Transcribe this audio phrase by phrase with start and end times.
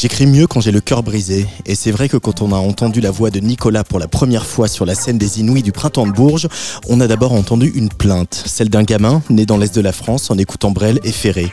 [0.00, 3.02] J'écris mieux quand j'ai le cœur brisé, et c'est vrai que quand on a entendu
[3.02, 6.06] la voix de Nicolas pour la première fois sur la scène des Inouïs du printemps
[6.06, 6.48] de Bourges,
[6.88, 10.30] on a d'abord entendu une plainte, celle d'un gamin né dans l'Est de la France
[10.30, 11.52] en écoutant Brel et Ferré.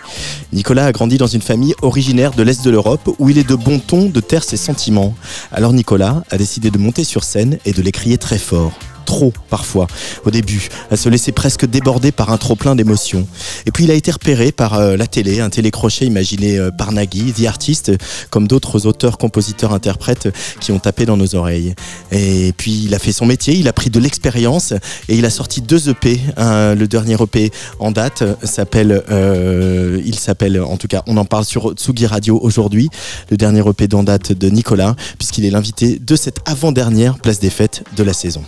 [0.54, 3.56] Nicolas a grandi dans une famille originaire de l'Est de l'Europe où il est de
[3.56, 5.14] bon ton de taire ses sentiments.
[5.52, 8.72] Alors Nicolas a décidé de monter sur scène et de les crier très fort
[9.08, 9.88] trop parfois
[10.26, 13.26] au début, à se laisser presque déborder par un trop plein d'émotions.
[13.66, 16.92] Et puis il a été repéré par euh, la télé, un télécrochet imaginé euh, par
[16.92, 17.92] Nagui, The Artist,
[18.30, 21.74] comme d'autres auteurs, compositeurs, interprètes qui ont tapé dans nos oreilles.
[22.12, 24.74] Et puis il a fait son métier, il a pris de l'expérience
[25.10, 26.20] et il a sorti deux EP.
[26.38, 31.46] Le dernier EP en date s'appelle, euh, il s'appelle, en tout cas, on en parle
[31.46, 32.90] sur Tsugi Radio aujourd'hui.
[33.32, 37.50] Le dernier EP en date de Nicolas, puisqu'il est l'invité de cette avant-dernière place des
[37.50, 38.44] fêtes de la saison.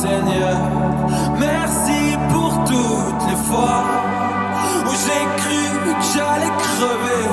[0.00, 0.56] Seigneur.
[1.38, 3.82] Merci pour toutes les fois
[4.86, 5.62] où j'ai cru
[5.98, 7.26] que j'allais crever,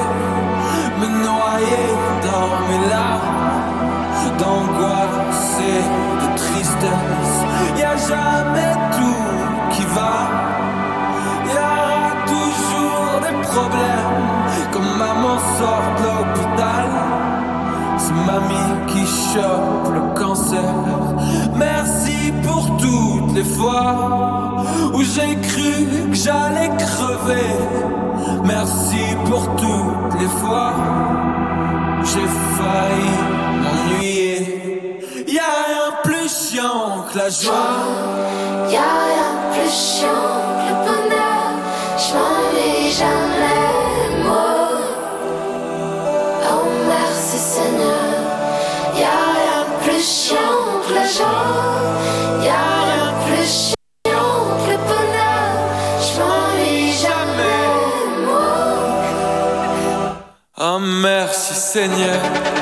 [0.99, 1.87] me noyer
[2.27, 3.37] dans mes larmes
[4.39, 5.83] d'angoisse et
[6.21, 7.37] de tristesse.
[7.77, 9.31] Y a jamais tout
[9.73, 10.15] qui va,
[11.45, 14.13] y aura toujours des problèmes.
[14.73, 16.89] Comme maman sort de l'hôpital,
[17.97, 20.73] c'est mamie qui chope le cancer.
[21.55, 22.06] Merci
[22.43, 24.63] pour toutes les fois
[24.93, 25.73] où j'ai cru
[26.11, 27.53] que j'allais crever.
[28.43, 30.73] Merci pour toutes les fois
[32.01, 33.13] où j'ai failli
[33.61, 34.37] m'ennuyer.
[35.27, 37.75] Y a rien plus chiant que la joie.
[38.71, 40.27] Y'a rien plus chiant
[40.57, 41.47] que le bonheur,
[42.03, 44.55] je m'ennuie jamais, moi.
[46.51, 48.09] Oh merci Seigneur,
[49.01, 51.86] y'a rien plus chiant que la joie,
[61.85, 62.56] merci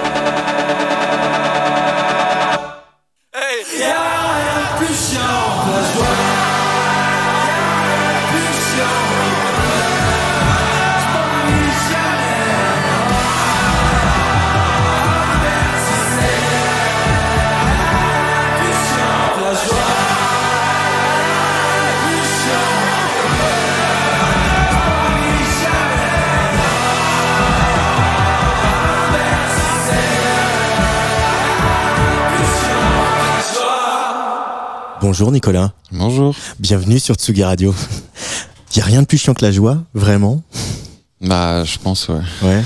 [35.07, 36.33] Bonjour Nicolas, Bonjour.
[36.59, 37.75] bienvenue sur Tsugi Radio.
[38.75, 40.41] Y a rien de plus chiant que la joie, vraiment?
[41.21, 42.19] Bah, je pense, ouais.
[42.43, 42.61] Ouais.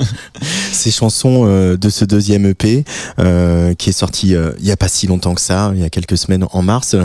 [0.72, 2.84] Ces chansons euh, de ce deuxième EP
[3.18, 5.84] euh, qui est sorti euh, il y a pas si longtemps que ça, il y
[5.84, 6.96] a quelques semaines en mars,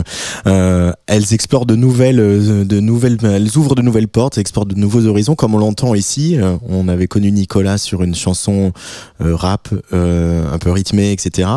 [0.46, 4.74] euh, elles explorent de nouvelles, euh, de nouvelles, elles ouvrent de nouvelles portes, explorent de
[4.74, 6.38] nouveaux horizons, comme on l'entend ici.
[6.38, 8.72] Euh, on avait connu Nicolas sur une chanson
[9.20, 11.48] euh, rap, euh, un peu rythmée, etc.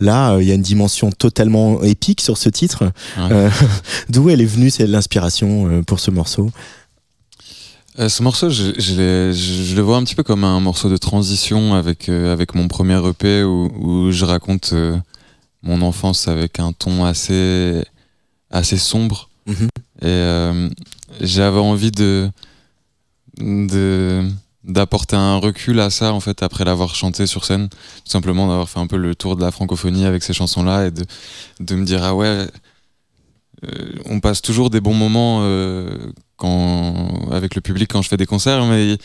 [0.00, 2.90] Là, il y a une dimension totalement épique sur ce titre.
[3.16, 3.28] Ouais.
[3.30, 3.50] Euh,
[4.08, 6.50] D'où elle est venue c'est l'inspiration euh, pour ce morceau
[7.98, 12.08] Euh, ce morceau, je, le vois un petit peu comme un morceau de transition avec,
[12.08, 14.96] euh, avec mon premier EP où, où je raconte euh,
[15.62, 17.82] mon enfance avec un ton assez,
[18.50, 19.28] assez sombre.
[19.46, 19.68] Mhm.
[20.02, 20.70] Et
[21.20, 22.30] j'avais envie de,
[24.64, 28.68] d'apporter un recul à ça en fait après l'avoir chanté sur scène tout simplement d'avoir
[28.68, 31.04] fait un peu le tour de la francophonie avec ces chansons là et de,
[31.60, 32.46] de me dire ah ouais
[34.06, 35.88] on passe toujours des bons moments euh,
[36.36, 38.96] quand, avec le public quand je fais des concerts, mais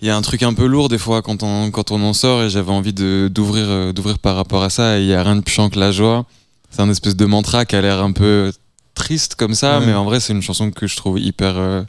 [0.00, 2.12] il y a un truc un peu lourd des fois quand on, quand on en
[2.12, 4.98] sort et j'avais envie d'ouvrir, euh, d'ouvrir par rapport à ça.
[4.98, 6.24] Et il y a rien de plus chiant que la joie.
[6.70, 8.52] C'est un espèce de mantra qui a l'air un peu
[8.94, 9.86] triste comme ça, Ouais.
[9.86, 11.82] mais en vrai, c'est une chanson que je trouve hyper, euh,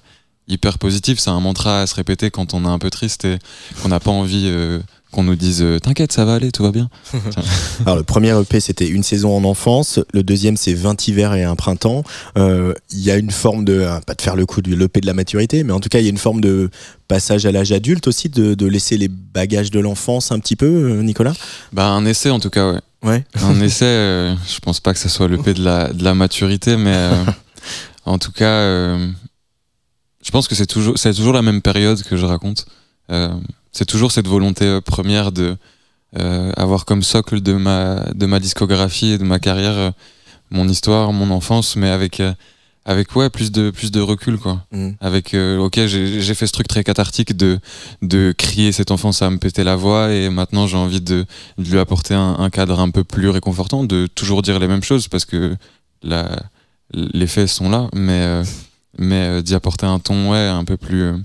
[0.47, 1.19] hyper positive.
[1.19, 3.39] C'est un mantra à se répéter quand on est un peu triste et
[3.81, 4.43] qu'on n'a pas envie.
[4.47, 4.79] euh,
[5.13, 6.89] qu'on nous dise euh, t'inquiète ça va aller tout va bien.
[7.85, 11.43] Alors le premier EP c'était une saison en enfance, le deuxième c'est 20 hivers et
[11.45, 12.03] un printemps.
[12.37, 14.99] Euh, Il y a une forme de, ah, pas de faire le coup de l'EP
[14.99, 16.69] de la maturité, mais en tout cas il y a une forme de
[17.07, 20.65] passage à l'âge adulte aussi, de, de laisser les bagages de l'enfance un petit peu,
[20.65, 21.33] euh, Nicolas?
[21.71, 22.79] Bah un essai en tout cas ouais.
[23.03, 23.23] Ouais.
[23.41, 26.15] un essai euh, je pense pas que ça soit le P de la de la
[26.15, 27.23] maturité mais euh,
[28.05, 29.09] en tout cas euh,
[30.25, 32.65] je pense que c'est toujours c'est toujours la même période que je raconte.
[33.11, 33.27] Euh,
[33.73, 35.57] c'est toujours cette volonté euh, première de
[36.17, 39.91] euh, avoir comme socle de ma de ma discographie et de ma carrière euh,
[40.51, 42.33] mon histoire mon enfance mais avec euh,
[42.85, 44.95] avec ouais plus de plus de recul quoi Mhm.
[45.01, 47.59] avec euh, ok j'ai fait ce truc très cathartique de
[48.01, 51.25] de crier cet enfant ça me pétait la voix et maintenant j'ai envie de,
[51.57, 54.83] de lui apporter un, un cadre un peu plus réconfortant de toujours dire les mêmes
[54.83, 55.55] choses parce que
[56.03, 56.29] la,
[56.91, 58.43] les faits sont là mais euh,
[58.99, 61.17] mais d'y apporter un ton ouais un peu plus euh,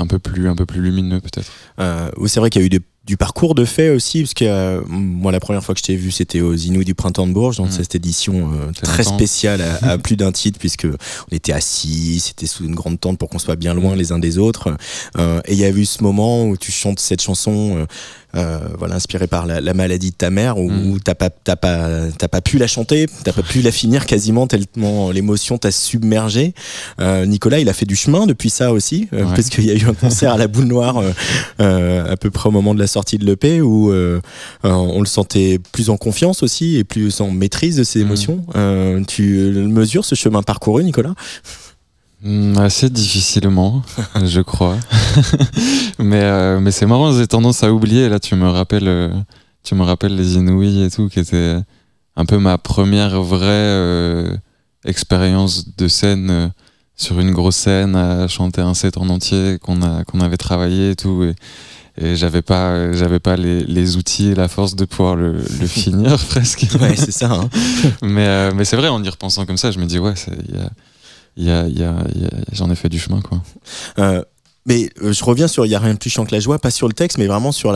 [0.00, 1.50] un peu plus un peu plus lumineux peut-être.
[1.78, 4.44] Euh, c'est vrai qu'il y a eu des- du parcours de fait aussi, parce que
[4.44, 7.32] euh, moi, la première fois que je t'ai vu, c'était aux Inouïs du Printemps de
[7.32, 7.70] Bourges, dans Mm.
[7.72, 12.46] cette édition euh, très spéciale à, à plus d'un titre, puisque on était assis, c'était
[12.46, 14.76] sous une grande tente pour qu'on soit bien loin les uns des autres.
[15.18, 17.84] Euh, et il y a eu ce moment où tu chantes cette chanson,
[18.36, 20.90] euh, voilà, inspirée par la, la maladie de ta mère, où, Mm.
[20.92, 24.06] où t'as pas, t'as pas, t'as pas pu la chanter, t'as pas pu la finir
[24.06, 26.54] quasiment tellement l'émotion t'a submergé.
[27.00, 29.34] Euh, Nicolas, il a fait du chemin depuis ça aussi, euh, Ouais.
[29.34, 31.02] parce qu'il y a eu un concert à la boule noire
[31.58, 34.20] à peu près au moment de la sortie de l'EP où euh,
[34.64, 38.06] euh, on le sentait plus en confiance aussi et plus en maîtrise de ses Mhm.
[38.06, 38.44] émotions.
[38.56, 39.22] Euh, tu
[39.68, 41.14] mesures ce chemin parcouru, Nicolas?
[42.22, 43.82] Hmm, assez difficilement
[44.26, 44.76] je crois
[45.98, 49.10] mais euh, mais c'est marrant j'ai tendance à oublier là tu me rappelles
[49.64, 51.56] tu me rappelles les Inouïs et tout qui était
[52.16, 54.36] un peu ma première vraie euh,
[54.84, 56.48] expérience de scène euh,
[56.94, 60.90] sur une grosse scène à chanter un set en entier qu'on a qu'on avait travaillé
[60.90, 61.34] et tout et,
[61.98, 65.66] et j'avais pas j'avais pas les, les outils et la force de pouvoir le, le
[65.66, 67.30] finir presque Ouais, c'est ça.
[67.32, 67.48] hein.
[68.02, 70.14] mais euh, mais c'est vrai en y repensant comme ça je me dis ouais
[70.48, 70.70] il y a
[71.36, 73.40] il y a, y a- j'en ai fait du chemin quoi
[73.98, 74.22] Euh,
[74.66, 76.58] mais euh, je reviens sur Il y a rien de plus chiant que la joie,
[76.58, 77.72] pas sur le texte, mais vraiment sur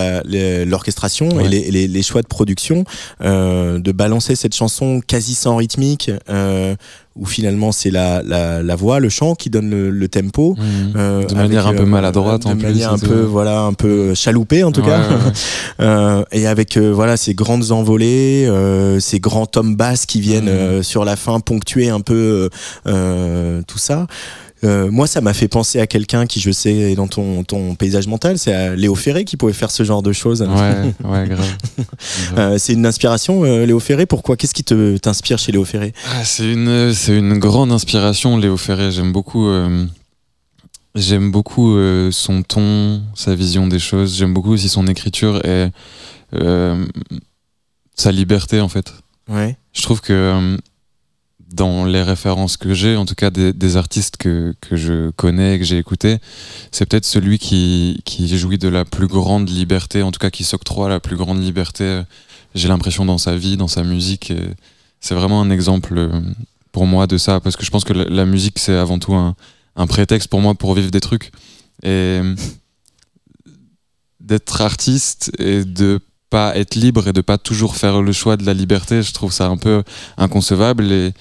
[0.66, 1.46] l'orchestration Ouais.
[1.46, 2.84] et les, les- les choix de production,
[3.22, 6.74] euh, de balancer cette chanson quasi sans rythmique, euh,
[7.16, 10.56] où finalement c'est la, la, la voix, le chant qui donne le, le tempo.
[10.96, 11.26] euh, Mmh.
[11.26, 14.14] De manière avec, un peu maladroite, de en plus, manière un peu voilà un peu
[14.14, 15.32] chaloupée en tout Ouais, cas ouais.
[15.80, 20.48] Euh, et avec euh, voilà ces grandes envolées euh, ces grands tomes basses qui viennent
[20.48, 22.48] euh, sur la fin ponctuer un peu euh,
[22.86, 24.06] euh, tout ça
[24.64, 27.74] Euh, moi, ça m'a fait penser à quelqu'un qui, je sais, est dans ton, ton
[27.74, 28.38] paysage mental.
[28.38, 30.42] C'est à Léo Ferré qui pouvait faire ce genre de choses.
[30.42, 30.48] Ouais,
[31.04, 31.28] ouais, grave.
[31.28, 32.38] Grave.
[32.38, 34.06] Euh, c'est une inspiration, euh, Léo Ferré.
[34.06, 34.36] Pourquoi?
[34.36, 35.92] Qu'est-ce qui te t'inspire chez Léo Ferré?
[36.12, 38.90] Ah, c'est une, c'est une grande inspiration, Léo Ferré.
[38.90, 39.84] J'aime beaucoup, euh,
[40.94, 44.16] j'aime beaucoup euh, son ton, sa vision des choses.
[44.16, 45.68] J'aime beaucoup aussi son écriture et
[46.34, 46.86] euh,
[47.94, 48.92] sa liberté, en fait.
[49.28, 49.56] Ouais.
[49.72, 50.56] Je trouve que euh,
[51.54, 55.58] dans les références que j'ai, en tout cas des, artistes que, que je connais et
[55.58, 56.18] que j'ai écoutés,
[56.72, 60.44] c'est peut-être celui qui, qui jouit de la plus grande liberté, en tout cas qui
[60.44, 62.02] s'octroie la plus grande liberté,
[62.54, 64.32] j'ai l'impression, dans sa vie, dans sa musique.
[65.00, 66.20] C'est vraiment un exemple euh,
[66.72, 69.34] pour moi de ça, parce que je pense que la, musique, c'est avant tout un,
[69.76, 71.30] un prétexte pour moi pour vivre des trucs.
[71.82, 72.34] Et euh,
[74.20, 76.00] d'être artiste et de
[76.36, 79.32] pas être libre et de pas toujours faire le choix de la liberté, je trouve
[79.32, 79.82] ça un peu
[80.16, 81.12] inconcevable et,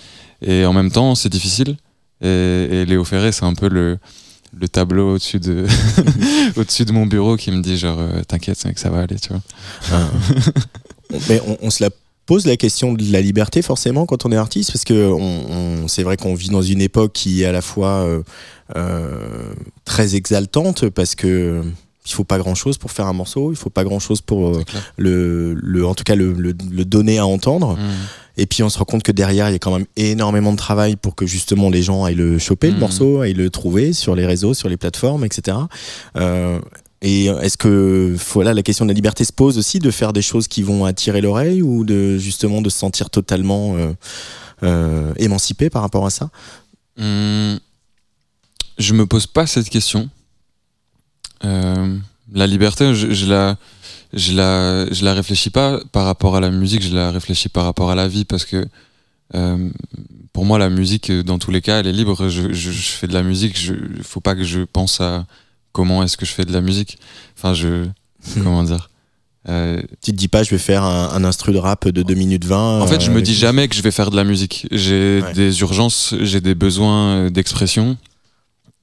[0.42, 1.78] et en même temps c'est difficile.
[2.22, 2.28] Et,
[2.72, 3.98] et Léo Ferré, c'est un peu le,
[4.62, 5.66] le tableau au-dessus de,
[6.58, 9.30] au-dessus de mon bureau qui me dit genre euh, t'inquiète mec ça va aller tu
[9.34, 9.42] vois.
[11.30, 11.90] Mais on, on se la
[12.26, 15.88] pose la question de la liberté forcément quand on est artiste parce que on, on-
[15.88, 18.24] c'est vrai qu'on vit dans une époque qui est à la fois euh,
[18.78, 19.54] euh,
[19.86, 21.62] très exaltante parce que
[22.06, 24.50] il faut pas grand chose pour faire un morceau, il faut pas grand chose pour
[24.50, 24.64] euh,
[24.98, 27.78] le, le en tout cas le, le- le donner à entendre.
[27.78, 27.80] Mmh.
[28.38, 30.58] Et puis on se rend compte que derrière, il y a quand même énormément de
[30.58, 32.80] travail pour que justement les gens aillent le choper, le Mhm.
[32.80, 35.58] morceau, aillent le trouver sur les réseaux, sur les plateformes, etc.
[36.18, 36.60] Euh,
[37.04, 40.22] et est-ce que voilà, la question de la liberté se pose aussi de faire des
[40.24, 43.94] choses qui vont attirer l'oreille ou de justement de se sentir totalement euh,
[44.64, 46.30] euh, émancipé par rapport à ça?
[47.00, 47.60] Hum,
[48.80, 50.10] je me pose pas cette question.
[51.46, 51.98] Euh,
[52.34, 53.58] la liberté, je, je la,
[54.14, 57.66] je la, je la réfléchis pas par rapport à la musique, je la réfléchis par
[57.66, 58.66] rapport à la vie parce que
[59.36, 59.70] euh,
[60.32, 62.28] pour moi, la musique, dans tous les cas, elle est libre.
[62.30, 65.26] Je, je, je fais de la musique, je, faut pas que je pense à
[65.74, 66.98] comment est-ce que je fais de la musique.
[67.38, 67.86] Enfin, je,
[68.44, 68.90] comment dire.
[69.50, 72.14] Euh, Tu te dis pas, je vais faire un, un instru de rap de 2
[72.14, 74.24] minutes 20 en fait, je euh, me dis jamais que je vais faire de la
[74.24, 74.66] musique.
[74.72, 75.34] J'ai Ouais.
[75.34, 77.98] des urgences, j'ai des besoins d'expression.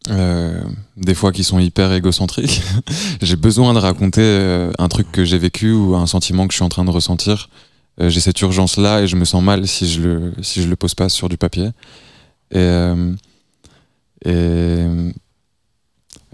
[0.09, 0.62] Euh,
[0.97, 2.62] des fois qui sont hyper égocentriques.
[3.23, 6.57] j'ai besoin de raconter euh, un truc que j'ai vécu ou un sentiment que je
[6.57, 7.50] suis en train de ressentir.
[8.00, 10.76] Euh, j'ai cette urgence-là et je me sens mal si je le, si je le
[10.76, 11.69] pose pas sur du papier.
[12.52, 12.59] Et,
[14.25, 14.87] et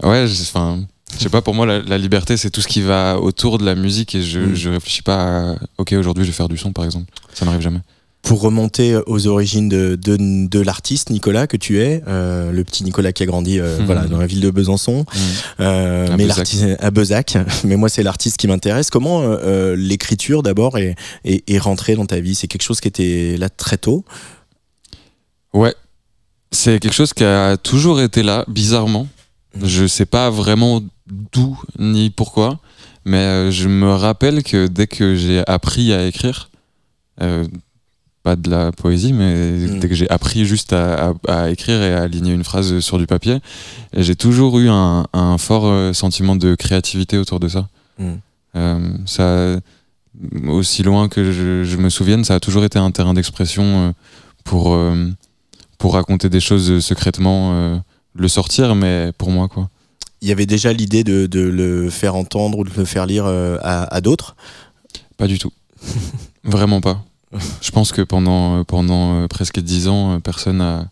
[0.03, 0.79] ouais, enfin,
[1.17, 3.65] je sais pas, pour moi, la, la liberté, c'est tout ce qui va autour de
[3.65, 4.55] la musique et je, Mm.
[4.55, 7.11] je réfléchis pas à, ok, aujourd'hui je vais faire du son par exemple.
[7.33, 7.81] Ça m'arrive jamais.
[8.27, 10.17] Pour remonter aux origines de, de,
[10.47, 13.85] de l'artiste Nicolas que tu es, euh, le petit Nicolas qui a grandi euh, Mhm.
[13.85, 15.05] voilà, dans la ville de Besançon,
[15.61, 16.49] euh, À mais Bezac.
[16.79, 17.37] à Bezac.
[17.63, 18.89] Mais moi, c'est l'artiste qui m'intéresse.
[18.89, 22.35] Comment euh, euh, l'écriture d'abord est, est, est rentrée dans ta vie?
[22.35, 24.03] C'est quelque chose qui était là très tôt?
[25.53, 25.73] Ouais,
[26.51, 29.07] c'est quelque chose qui a toujours été là, bizarrement.
[29.55, 29.65] Mhm.
[29.67, 30.81] Je sais pas vraiment
[31.31, 32.59] d'où ni pourquoi,
[33.05, 36.49] mais euh, je me rappelle que dès que j'ai appris à écrire,
[37.21, 37.45] euh,
[38.27, 39.79] pas de la poésie, mais Mhm.
[39.79, 40.83] dès que j'ai appris juste à,
[41.27, 43.37] à- à écrire et à aligner une phrase sur du papier,
[43.95, 47.69] j'ai toujours eu un, un fort euh, sentiment de créativité autour de ça.
[47.99, 48.19] Mhm.
[48.55, 49.25] Euh, ça,
[50.47, 53.91] aussi loin que je, je me souvienne, ça a toujours été un terrain d'expression euh,
[54.43, 54.77] pour,
[55.77, 57.81] pour raconter des choses secrètement,
[58.23, 59.69] le sortir, mais pour moi, quoi.
[60.21, 63.25] Il y avait déjà l'idée de, de le faire entendre ou de le faire lire
[63.25, 64.35] à, à d'autres?
[65.17, 65.51] Pas du tout.
[66.43, 67.03] Vraiment pas.
[67.61, 70.85] Je pense que pendant, pendant euh, presque dix ans, euh, personne a,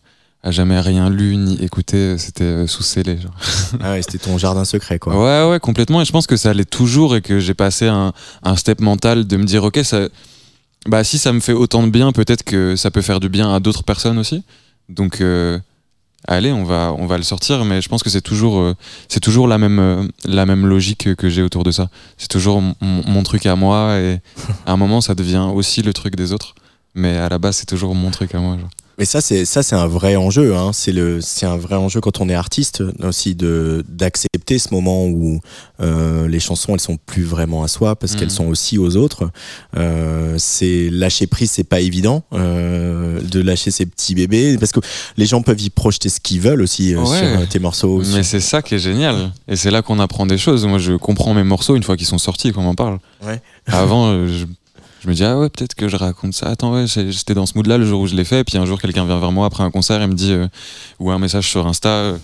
[0.43, 2.17] a jamais rien lu ni écouté.
[2.17, 3.17] C'était euh, sous scellé.
[3.17, 3.33] Genre.
[3.81, 5.15] Ah ouais, c'était ton jardin secret, quoi.
[5.15, 6.01] Ouais, ouais, complètement.
[6.01, 8.13] Et je pense que ça allait toujours et que j'ai passé un,
[8.43, 10.07] un step mental de me dire, ok, ça,
[10.87, 13.53] bah, si ça me fait autant de bien, peut-être que ça peut faire du bien
[13.53, 14.43] à d'autres personnes aussi.
[14.89, 15.57] Donc, euh,
[16.27, 17.63] allez, on va, on va le sortir.
[17.65, 18.75] Mais je pense que c'est toujours, euh,
[19.07, 21.89] c'est toujours la même, euh, la même logique que, j'ai autour de ça.
[22.17, 24.19] C'est toujours mon, mon truc à moi et
[24.65, 26.55] à un moment, ça devient aussi le truc des autres.
[26.93, 28.57] Mais à la base, c'est toujours mon truc à moi.
[28.97, 30.55] Mais ça, c'est ça, c'est un vrai enjeu.
[30.55, 30.71] Hein.
[30.73, 35.05] C'est le, c'est un vrai enjeu quand on est artiste aussi de d'accepter ce moment
[35.07, 35.41] où
[35.81, 39.29] euh, les chansons elles sont plus vraiment à soi parce qu'elles sont aussi aux autres.
[39.75, 44.79] Euh, c'est lâcher prise, c'est pas évident euh, de lâcher ses petits bébés parce que
[45.17, 47.17] les gens peuvent y projeter ce qu'ils veulent aussi euh, Ouais.
[47.19, 47.97] sur euh, tes morceaux.
[47.99, 49.31] Mais sur- c'est ça qui est génial.
[49.47, 50.65] Et c'est là qu'on apprend des choses.
[50.65, 52.99] Moi, je comprends mes morceaux une fois qu'ils sont sortis qu'on m'en parle.
[53.25, 53.41] Ouais.
[53.67, 54.45] Avant, euh, je,
[55.05, 56.47] je me dis, ah ouais, peut-être que je raconte ça.
[56.47, 58.43] Attends, ouais, j'étais dans ce mood-là le jour où je l'ai fait.
[58.43, 60.47] Puis un jour, quelqu'un vient vers moi après un concert et me dit, euh,
[60.99, 62.17] ou un message sur Insta, euh,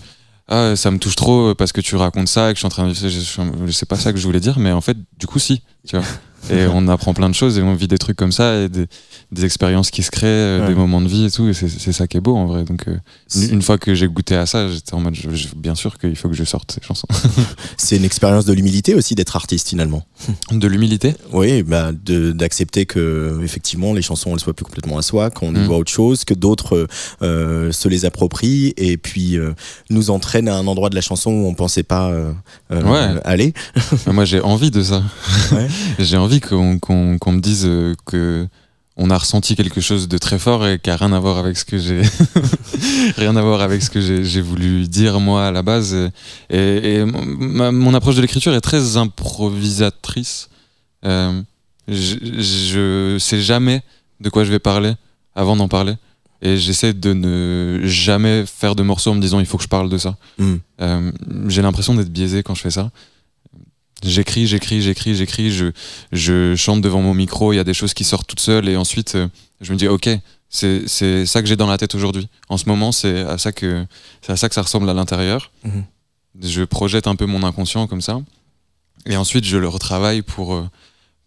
[0.48, 2.66] ah, ça me touche trop euh, parce que tu racontes ça et que je suis
[2.66, 2.92] en train de.
[2.94, 5.62] Je sais pas ça que je voulais dire, mais en fait, du coup, si.
[5.86, 6.04] Tu vois.
[6.50, 8.86] Et on apprend plein de choses et on vit des trucs comme ça et des,
[9.30, 10.68] des expériences qui se créent, euh, Ouais.
[10.68, 11.48] des moments de vie et tout.
[11.48, 12.64] Et c'est ça qui est beau en vrai.
[12.64, 12.96] Donc, euh,
[13.50, 16.16] une, fois que j'ai goûté à ça, j'étais en mode, je- je- bien sûr qu'il
[16.16, 17.06] faut que je sorte ces chansons.
[17.76, 20.04] C'est une expérience de l'humilité aussi d'être artiste finalement.
[20.52, 21.14] De l'humilité?
[21.32, 25.58] Oui, bah d'accepter que effectivement les chansons elles soient plus complètement à soi, qu'on y
[25.58, 25.64] Mm.
[25.64, 26.86] voit autre chose, que d'autres
[27.22, 29.54] euh, se les approprient et puis euh,
[29.90, 32.12] nous entraînent à un endroit de la chanson où on pensait pas
[32.70, 33.14] Ouais.
[33.24, 33.54] aller.
[34.06, 35.02] Moi, j'ai envie de ça.
[35.52, 35.66] Ouais.
[35.98, 38.46] j'ai envie qu'on me dise euh, que
[38.98, 41.56] on a ressenti quelque chose de très fort et qui a rien à voir avec
[41.56, 42.02] ce que j'ai
[43.16, 45.94] rien à voir avec ce que j'ai j'ai voulu dire moi à la base.
[46.50, 50.48] Et, et ma- mon approche de l'écriture est très improvisatrice.
[51.04, 51.40] Euh,
[51.88, 53.82] je, je sais jamais
[54.20, 54.92] de quoi je vais parler
[55.34, 55.94] avant d'en parler.
[56.42, 59.68] Et j'essaie de ne jamais faire de morceaux en me disant il faut que je
[59.68, 60.16] parle de ça.
[60.38, 60.54] Mm.
[60.80, 61.12] Euh,
[61.48, 62.90] j'ai l'impression d'être biaisé quand je fais ça.
[64.02, 65.66] J'écris, j'écris, j'écris, j'écris, je,
[66.10, 68.76] je chante devant mon micro, il y a des choses qui sortent toutes seules et
[68.76, 69.28] ensuite euh,
[69.60, 70.08] je me dis ok,
[70.48, 72.28] c'est ça que j'ai dans la tête aujourd'hui.
[72.48, 73.86] En ce moment, c'est à ça que
[74.28, 75.50] à ça que ça ressemble à l'intérieur.
[75.64, 75.84] Mhm.
[76.42, 78.20] Je projette un peu mon inconscient comme ça
[79.06, 80.68] et ensuite je le retravaille pour euh,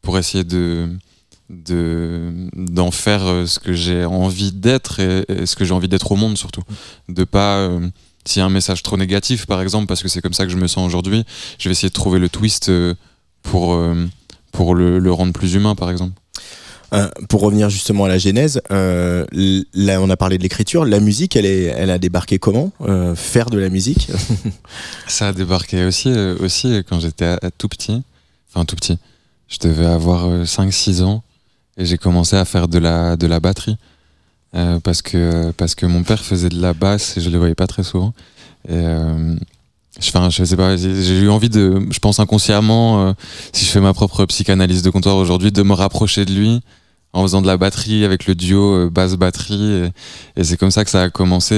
[0.01, 0.89] pour essayer de
[1.49, 5.87] de d'en faire euh, ce que j'ai envie d'être et, et ce que j'ai envie
[5.87, 6.63] d'être au monde surtout
[7.09, 7.87] de pas euh,
[8.25, 10.51] s'il y a un message trop négatif par exemple parce que c'est comme ça que
[10.51, 11.23] je me sens aujourd'hui
[11.59, 12.93] je vais essayer de trouver le twist euh,
[13.43, 14.07] pour euh,
[14.51, 16.13] pour le, le rendre plus humain par exemple.
[16.93, 19.25] Euh, pour revenir justement à la genèse, euh,
[19.73, 23.15] là on a parlé de l'écriture, la musique elle, est, elle a débarqué comment Euh,
[23.15, 24.11] Faire de la musique?
[25.07, 28.01] Ça a débarqué aussi aussi quand j'étais tout petit.
[28.53, 28.97] Enfin tout petit.
[29.47, 31.23] Je devais avoir 5-6 ans
[31.77, 33.77] et j'ai commencé à faire de la de la batterie
[34.55, 37.55] Euh, parce que parce que mon père faisait de la basse et je le voyais
[37.55, 38.13] pas très souvent
[38.69, 39.35] euh,
[39.99, 43.13] je, je pas, j'ai eu envie de, je pense inconsciemment, euh,
[43.53, 46.61] si je fais ma propre psychanalyse de comptoir aujourd'hui, de me rapprocher de lui
[47.13, 49.89] en faisant de la batterie avec le duo basse-batterie.
[50.35, 51.55] Et, c'est comme ça que ça a commencé.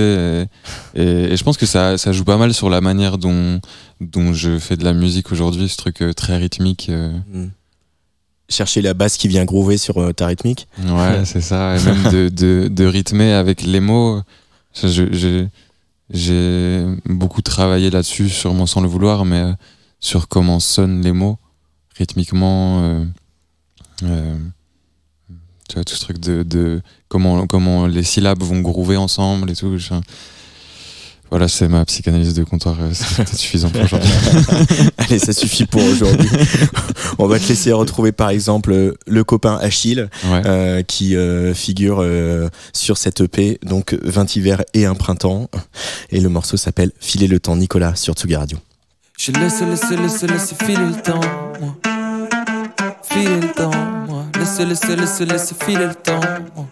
[0.94, 3.60] Et, je pense que ça, ça joue pas mal sur la manière dont,
[4.01, 6.92] dont je fais de la musique aujourd'hui, ce truc très rythmique.
[7.34, 7.48] Mm.
[8.50, 11.75] Chercher la basse qui vient groover sur euh, ta rythmique Ouais, c'est ça.
[11.75, 14.22] Et même de, de, de rythmer avec les mots.
[16.10, 19.54] J'ai beaucoup travaillé là-dessus, sûrement sans le vouloir, mais euh,
[20.00, 21.38] sur comment sonnent les mots
[21.98, 22.82] rythmiquement.
[22.84, 23.06] euh,
[24.04, 24.38] euh,
[25.68, 29.56] tu vois, tout ce truc de, de comment, comment les syllabes vont groover ensemble et
[29.56, 29.77] tout.
[29.77, 29.94] je-
[31.29, 32.75] Voilà, c'est ma psychanalyse de comptoir.
[32.79, 34.10] euh, C'est suffisant pour aujourd'hui.
[34.98, 36.29] Allez, ça suffit pour aujourd'hui.
[37.19, 40.41] On va te laisser retrouver par exemple le copain Achille Ouais.
[40.46, 45.50] euh, qui euh, figure euh, sur cette EP, donc 20 hivers et un printemps.
[46.12, 48.57] Et le morceau s'appelle Filer le temps, Nicolas, sur Tsugi Radio.
[49.17, 51.19] J'ai laissé, laissé, laissé, laissé filer le temps,
[51.60, 51.75] moi.
[53.10, 53.72] Filer le temps,
[54.07, 54.25] moi.
[54.39, 56.19] Laissé, laissé, laissé, laissé filer le temps,
[56.55, 56.67] moi.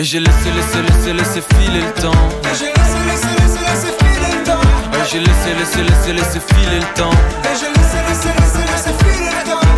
[0.00, 2.12] Et j'ai laissé, laissé, laissé, laissé filer le temps.
[2.44, 4.60] Et j'ai laissé, laissé, laissé, laissé filer le temps.
[4.94, 7.10] Et j'ai laissé, laissé, laissé, laissé filer le temps.
[7.42, 9.68] Et j'ai laissé, laissé, laissé, laissé filer le temps.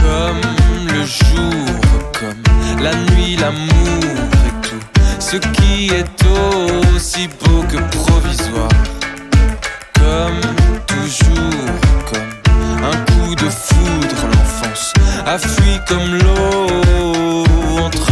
[0.00, 0.40] Comme
[0.86, 1.66] le jour,
[2.18, 4.80] comme la nuit, l'amour et tout.
[5.18, 6.24] Ce qui est
[6.96, 8.70] aussi beau que provisoire
[9.98, 10.40] comme
[10.86, 11.74] toujours,
[12.10, 12.32] comme
[12.86, 14.94] un coup de foudre, l'enfance
[15.26, 17.44] a fui comme l'eau
[17.84, 18.07] entre.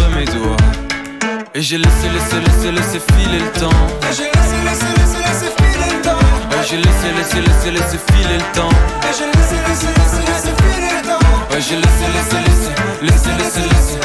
[1.58, 3.70] Et j'ai laissé, laissé, laissé, laissé filer le temps.
[4.02, 6.18] Et j'ai laissé, laissé, laissé, laissé filer le temps.
[6.52, 8.68] Et j'ai laissé, laissé, laissé, laissé filer le temps.
[9.00, 11.24] Et j'ai laissé, laissé, laissé, laissé filer le temps.
[11.48, 13.96] Ouais, j'ai laissé, laissé, laissé, laissé, laissé, laissé.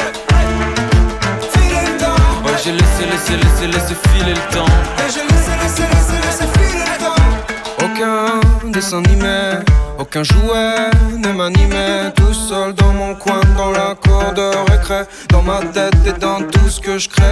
[1.52, 2.20] Filer le temps.
[2.42, 4.72] Ouais, j'ai laissé, laissé, laissé, laissé filer le temps.
[4.96, 7.20] Et j'ai laissé, laissé, laissé, laissé filer le temps.
[7.84, 9.60] Aucun dessin animé,
[10.12, 15.42] aucun jouet ne m'animait Tout seul dans mon coin, dans la cour de récré Dans
[15.42, 17.24] ma tête et dans tout ce que je crée.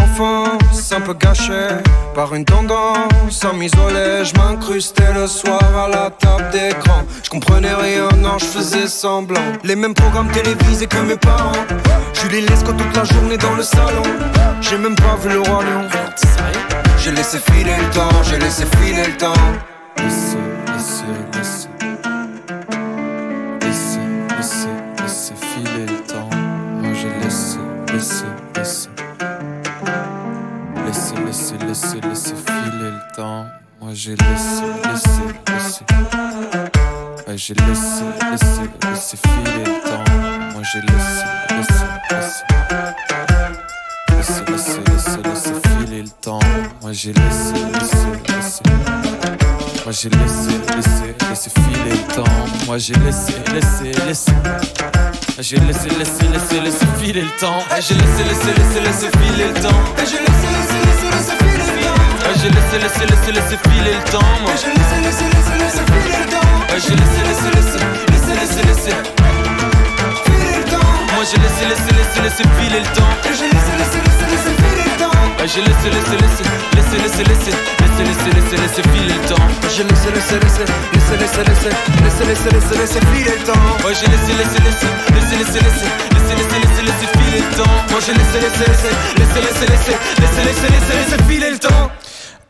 [0.00, 1.68] Enfance un peu gâchée
[2.14, 4.24] par une tendance à m'isoler.
[4.24, 7.02] Je m'incrustais le soir à la table d'écran.
[7.24, 9.52] Je comprenais rien, non je faisais semblant.
[9.64, 11.66] Les mêmes programmes télévisés que mes parents.
[12.14, 14.02] Julie Lescaut toute la journée dans le salon.
[14.60, 15.88] J'ai même pas vu le roi lion.
[17.02, 19.32] J'ai laissé filer le temps, j'ai laissé filer le temps.
[19.96, 20.36] Laissez,
[20.72, 21.04] laissez.
[21.36, 21.59] Laissez,
[31.70, 33.46] laissez, laissez filer le temps.
[33.80, 35.10] Moi j'ai laissé, laissé,
[35.46, 35.84] laissé.
[37.28, 38.02] Ouais, j'ai laissé,
[38.32, 40.04] laissé, laissé filer le temps.
[40.52, 42.44] Moi j'ai laissé, laissé, laissé.
[44.16, 46.40] Laissez, laissez, laissez, laissez filer le temps.
[46.82, 48.62] Moi j'ai laissé, laissé, laissé.
[49.84, 52.66] Moi j'ai laissé, laissé, laissé filer le temps.
[52.66, 54.32] Moi j'ai laissé, laissé, laissé.
[55.38, 57.62] J'ai laissé, laissé, laissé, laissé filer le temps.
[57.80, 59.82] J'ai laissé, laissé, laissé, laissé filer le temps.
[59.98, 61.39] J'ai laissé, laissé, laissé, laissé
[62.30, 64.54] Ouais, j'ai laissé, laissé, laissé, laissé filer le temps, moi.
[64.54, 66.46] Ouais, j'ai laissé, laissé, laissé, laissé filer le temps.
[66.70, 68.94] Ouais, j'ai laissé, laissé, laissé, laissé, laissé, laissé.
[70.22, 70.94] Filer le temps.
[71.10, 73.10] Moi, j'ai laissé, laissé, laissé, laissé filer le temps.
[73.26, 75.10] Ouais, j'ai laissé, laissé, laissé, laissé filer le temps.
[75.10, 76.46] Ouais, j'ai laissé, laissé, laissé,
[76.78, 77.50] laissé, laissé, laissé.
[77.82, 79.42] Laissé, laissé, laissé, laissé filer le temps.
[79.42, 81.82] Ouais, j'ai laissé, laissé, laissé, laissé, laissé, laissé.
[81.98, 83.66] Laissé, laissé, laissé, laissé filer le temps.
[83.82, 84.86] Ouais, j'ai laissé, laissé, laissé,
[85.18, 85.86] laissé, laissé, laissé.
[86.14, 87.74] Laissé, laissé, laissé, laissé filer le temps.
[87.90, 89.92] Moi, j'ai laissé, laissé, laissé, laissé, laissé, laissé.
[90.22, 91.90] Laissé, laissé, laissé, laissé filer le temps.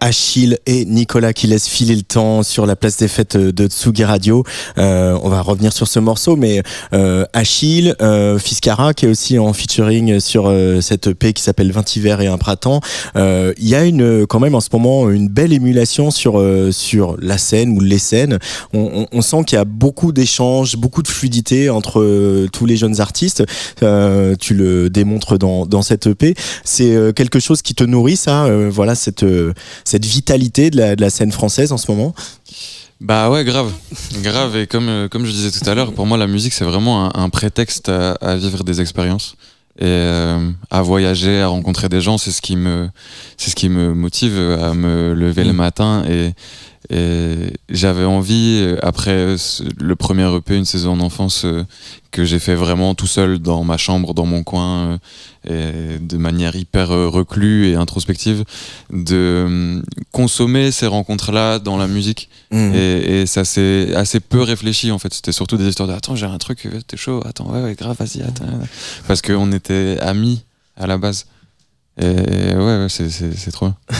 [0.00, 4.04] Achille et Nicolas qui laissent filer le temps sur la place des fêtes de Tsugi
[4.04, 4.44] Radio.
[4.78, 6.62] Euh, on va revenir sur ce morceau, mais
[6.94, 11.70] euh, Achille, euh, Fiskara qui est aussi en featuring sur euh, cette EP qui s'appelle
[11.70, 12.80] 20 hivers et un printemps.
[13.16, 16.72] Euh, Il y a une quand même en ce moment une belle émulation sur euh,
[16.72, 18.38] sur la scène ou les scènes.
[18.72, 22.76] On, on, on sent qu'il y a beaucoup d'échanges, beaucoup de fluidité entre tous les
[22.76, 23.44] jeunes artistes.
[23.80, 26.34] Tu le démontres dans dans cette EP.
[26.64, 28.48] C'est quelque chose qui te nourrit, ça.
[28.70, 29.24] voilà cette
[29.90, 32.14] cette vitalité de la, de la scène française en ce moment
[33.00, 33.72] Bah ouais, grave.
[34.22, 34.56] grave.
[34.56, 37.06] Et comme, euh, comme je disais tout à l'heure, pour moi, la musique, c'est vraiment
[37.06, 39.34] un, un prétexte à, à vivre des expériences
[39.78, 42.18] et euh, à voyager, à rencontrer des gens.
[42.18, 42.88] C'est ce qui me,
[43.38, 45.56] c'est ce qui me motive à me lever le Mm.
[45.56, 46.04] matin.
[46.08, 46.32] Et,
[46.90, 51.64] et j'avais envie, euh, après ce- le premier EP, une saison en enfance, euh,
[52.10, 54.98] que j'ai fait vraiment tout seul dans ma chambre, dans mon coin,
[55.48, 58.44] euh, et de manière hyper euh, reclue et introspective,
[58.92, 62.28] de euh, consommer ces rencontres-là dans la musique.
[62.50, 62.74] Mhm.
[62.74, 65.14] Et, et ça s'est assez peu réfléchi en fait.
[65.14, 67.74] C'était surtout des histoires de attends, j'ai un truc, euh, t'es chaud, attends, ouais, ouais,
[67.76, 68.44] grave, vas-y, attends.
[69.06, 70.42] Parce qu'on était amis
[70.76, 71.26] à la base.
[72.00, 73.76] Et ouais, ouais c'est, trop bien.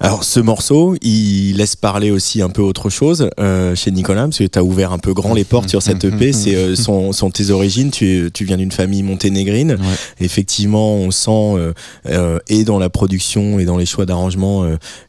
[0.00, 4.38] Alors ce morceau, il laisse parler aussi un peu autre chose euh, chez Nicolas, parce
[4.38, 6.32] que tu as ouvert un peu grand les portes sur cette EP.
[6.32, 7.90] C'est euh, son, son tes origines.
[7.90, 9.72] Tu, tu viens d'une famille monténégrine.
[9.72, 9.96] Ouais.
[10.20, 11.72] Effectivement, on sent
[12.06, 14.64] euh, et dans la production et dans les choix d'arrangement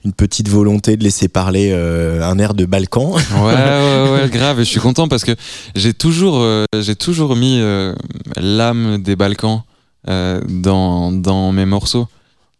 [0.05, 3.11] une petite volonté de laisser parler un air de Balkan.
[3.11, 4.59] Ouais, ouais, ouais, grave.
[4.59, 5.35] Et je suis content parce que
[5.75, 6.45] j'ai toujours,
[6.77, 7.61] j'ai toujours mis
[8.37, 9.61] l'âme des Balkans
[10.07, 12.07] dans, dans mes morceaux.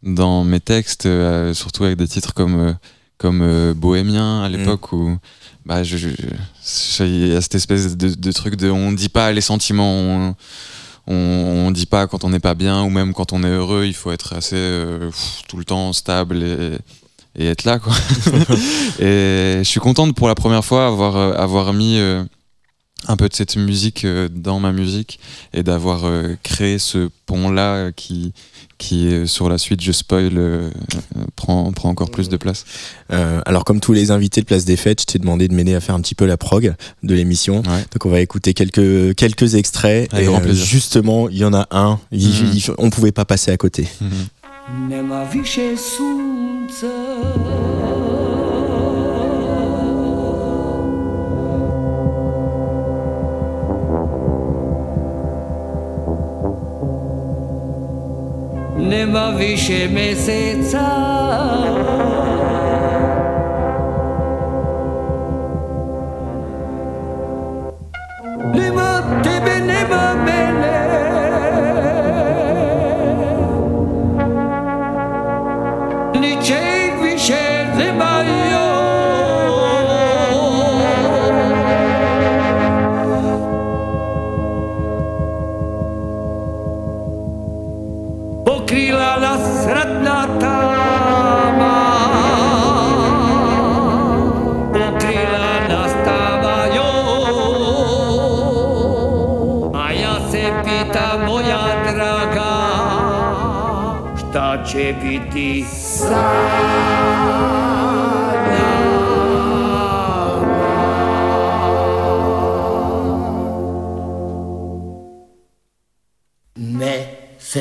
[0.04, 2.74] Dans mes textes, euh, surtout avec des titres comme, euh,
[3.18, 5.18] comme euh, Bohémien à l'époque où
[5.66, 9.10] bah, je, je- je- il y a cette espèce de, de truc de on dit
[9.10, 10.36] pas les sentiments, on,
[11.08, 11.14] on,
[11.68, 13.94] on dit pas quand on n'est pas bien ou même quand on est heureux, il
[13.94, 14.56] faut être assez
[15.00, 16.78] pff, tout le temps stable et,
[17.36, 17.94] et être là quoi.
[19.00, 22.00] et je suis content de pour la première fois avoir, avoir mis
[23.08, 25.20] un peu de cette musique euh, dans ma musique
[25.54, 28.34] et d'avoir euh, créé ce pont là qui
[28.78, 30.70] qui euh, sur la suite je spoil euh,
[31.36, 32.64] prend, prend encore plus de place.
[33.12, 35.76] Euh, alors comme tous les invités de Place des Fêtes, je t'ai demandé de m'aider
[35.76, 37.58] à faire un petit peu la prog de l'émission.
[37.58, 37.86] Ouais.
[37.92, 40.14] Donc on va écouter quelques quelques extraits.
[40.14, 40.66] Avec et grand euh, plaisir.
[40.66, 42.00] justement, il y en a un.
[42.12, 42.52] il- Mhm.
[42.54, 43.88] il- on pouvait pas passer à côté.
[44.88, 45.02] Nie
[59.08, 62.09] wie sie.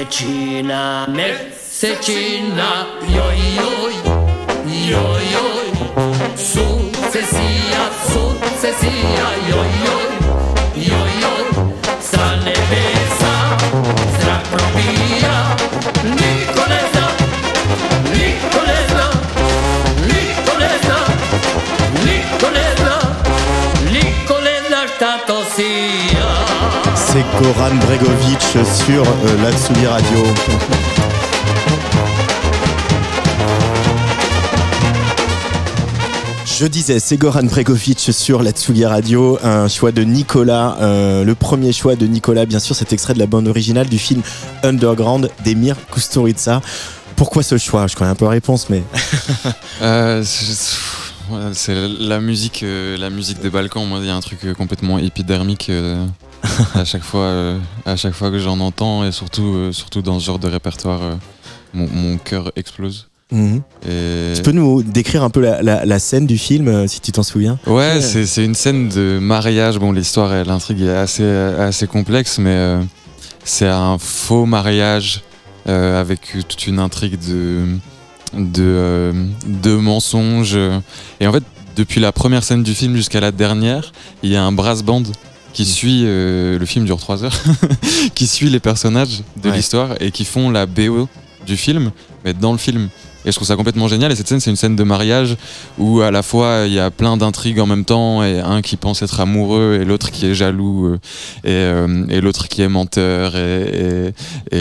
[0.08, 3.67] チなメッセチなよいよ
[27.40, 30.18] Goran Bregovic sur euh, la Tsugi Radio.
[36.44, 41.34] Je disais, c'est Goran Bregovic sur la Tsugi Radio, un choix de Nicolas, euh, le
[41.36, 44.22] premier choix de Nicolas, bien sûr, cet extrait de la bande originale du film
[44.64, 46.60] Underground d'Emir Kusturica.
[47.14, 47.86] Pourquoi ce choix?
[47.86, 48.82] Je connais un peu la réponse, mais
[51.32, 53.86] Euh, c'est la musique, euh, la musique des Balkans.
[53.86, 56.06] Moi, il y a un truc complètement épidermique euh,
[56.74, 60.18] à chaque fois, euh, à chaque fois que j'en entends, et surtout, euh, surtout dans
[60.20, 61.14] ce genre de répertoire, euh,
[61.74, 63.08] mon, mon cœur explose.
[63.30, 63.60] Mhm.
[63.86, 64.32] Et...
[64.36, 67.12] tu peux nous décrire un peu la, la- la scène du film, euh, si tu
[67.12, 67.58] t'en souviens?
[67.66, 69.78] Ouais, c'est c'est une scène de mariage.
[69.78, 72.80] Bon, l'histoire et l'intrigue est assez, assez complexe, mais euh,
[73.44, 75.22] c'est un faux mariage
[75.68, 77.66] euh, avec toute une intrigue de,
[78.32, 79.12] de, euh,
[79.46, 80.58] de mensonges.
[81.20, 81.44] Et en fait,
[81.76, 85.02] depuis la première scène du film jusqu'à la dernière, il y a un brass band
[85.58, 87.36] qui suit, euh, le film dure 3 heures,
[88.14, 89.56] qui suit les personnages de Ouais.
[89.56, 91.08] l'histoire et qui font la BO
[91.48, 91.90] du film,
[92.24, 92.88] mais dans le film.
[93.28, 94.10] Et je trouve ça complètement génial.
[94.10, 95.36] Et cette scène, c'est une scène de mariage
[95.76, 98.78] où à la fois il y a plein d'intrigues en même temps et un qui
[98.78, 100.98] pense être amoureux et l'autre qui est jaloux euh,
[101.44, 104.14] et, euh, et l'autre qui est menteur et,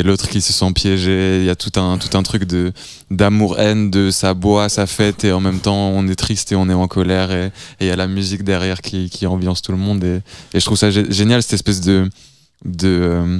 [0.03, 1.39] l'autre qui se sent piégé.
[1.39, 2.73] Il y a tout un, tout un truc de
[3.09, 6.69] d'amour-haine, de ça boit, ça fête et en même temps on est triste et on
[6.69, 9.77] est en colère et il y a la musique derrière qui, qui ambiance tout le
[9.77, 10.03] monde.
[10.03, 10.19] Et,
[10.59, 12.09] je trouve ça gé- génial cette espèce de,
[12.65, 13.39] de, euh,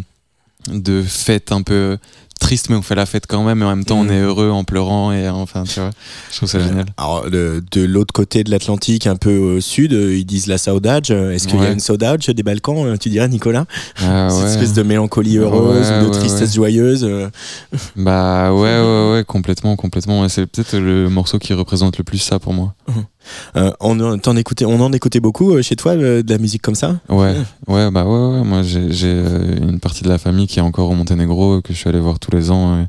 [0.72, 1.98] de fête un peu
[2.40, 4.50] triste mais on fait la fête quand même et en même temps on est heureux
[4.50, 5.90] en pleurant et enfin tu vois
[6.32, 10.16] je trouve ça génial Alors, de l'autre côté de l'Atlantique, un peu au sud, euh,
[10.18, 11.10] ils disent la saudade.
[11.10, 13.66] Est-ce qu'il y a une saudade des Balkans, euh, tu dirais, Nicolas?
[14.02, 14.50] Ah Cette ouais.
[14.52, 17.04] espèce de mélancolie heureuse Ouais, ou de tristesse joyeuse.
[17.04, 17.30] euh.
[17.96, 20.28] Bah ouais, ouais, ouais, complètement, complètement.
[20.30, 22.74] C'est peut-être le morceau qui représente le plus ça pour moi.
[23.56, 26.76] Euh, on, en- écoutait, on en écoutait beaucoup euh, chez toi, de la musique comme
[26.76, 27.36] ça Ouais,
[27.68, 28.44] ouais, bah ouais, ouais.
[28.44, 31.78] Moi, j'ai euh, une partie de la famille qui est encore au Monténégro, que je
[31.78, 32.86] suis allé voir tous les ans.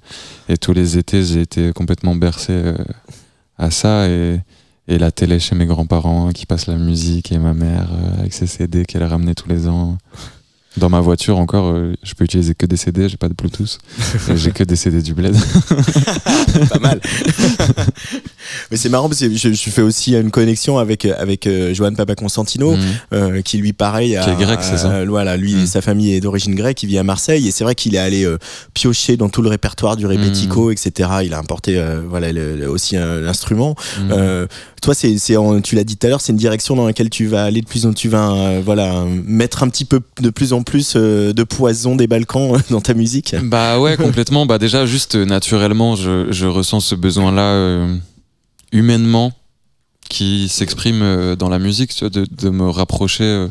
[0.49, 2.53] Et, et tous les étés, j'ai été complètement bercé
[3.59, 4.09] à ça.
[4.09, 4.41] Et,
[4.91, 8.47] et la télé chez mes grands-parents qui passe la musique et ma mère avec ses
[8.47, 9.99] CD qu'elle ramenait tous les ans.
[10.79, 13.79] Dans ma voiture encore, euh, je peux utiliser que des CD, j'ai pas de Bluetooth.
[14.31, 15.35] Et j'ai que des CD du bled.
[16.71, 17.01] Pas mal.
[18.71, 21.93] Mais c'est marrant parce que je, je fais aussi une connexion avec avec euh, Johan
[21.95, 22.83] Papa Constantino, Mhm.
[23.13, 25.67] euh, qui lui pareil, a- Qui est grec, c'est ça euh, voilà, lui, Mhm.
[25.67, 28.25] sa famille est d'origine grecque, il vit à Marseille et c'est vrai qu'il est allé
[28.25, 28.39] euh,
[28.75, 31.09] piocher dans tout le répertoire du rebetiko, etc.
[31.25, 33.75] Il a importé voilà le- le- aussi l'instrument.
[34.11, 34.47] Euh,
[34.83, 35.15] toi, c'est,
[35.63, 37.67] tu l'as dit tout à l'heure, c'est une direction dans laquelle tu vas aller de
[37.67, 41.97] plus en tu vas voilà mettre un petit peu de plus en plus de poison
[41.97, 43.35] des Balkans dans ta musique.
[43.43, 44.47] Bah ouais, complètement.
[44.47, 47.97] Bah déjà, juste naturellement, je, je ressens ce besoin-là euh,
[48.73, 49.33] humainement
[50.09, 53.49] qui s'exprime euh, dans la musique, tu vois, de, de me rapprocher, euh,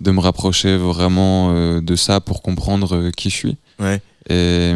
[0.00, 3.56] de me rapprocher vraiment euh, de ça pour comprendre qui je suis.
[3.78, 4.00] Ouais.
[4.28, 4.72] Et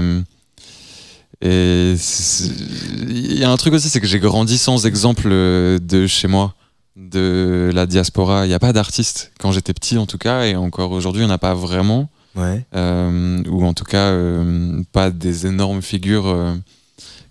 [1.43, 6.55] il y a un truc aussi, c'est que j'ai grandi sans exemple de chez moi,
[6.97, 8.47] de la diaspora.
[8.47, 11.27] Il n'y a pas d'artiste quand j'étais petit, en tout cas, et encore aujourd'hui, il
[11.27, 12.67] n'y en a pas vraiment Ouais.
[12.75, 16.55] euh, ou en tout cas euh, pas des énormes figures euh,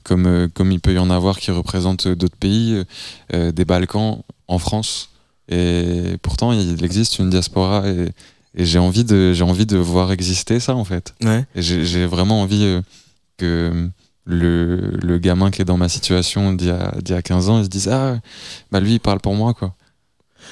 [0.05, 2.81] comme, euh, comme il peut y en avoir qui représentent d'autres pays,
[3.33, 5.09] euh, des Balkans en France.
[5.49, 8.09] Et pourtant, il existe une diaspora et,
[8.55, 11.13] et j'ai envie, de, j'ai envie de voir exister ça en fait.
[11.23, 11.45] Ouais.
[11.55, 12.81] Et j'ai vraiment envie euh,
[13.37, 13.89] que
[14.25, 17.65] le, le gamin qui est dans ma situation d'il y y a 15 ans, il
[17.65, 18.17] se dise Ah,
[18.71, 19.75] bah lui, il parle pour moi quoi.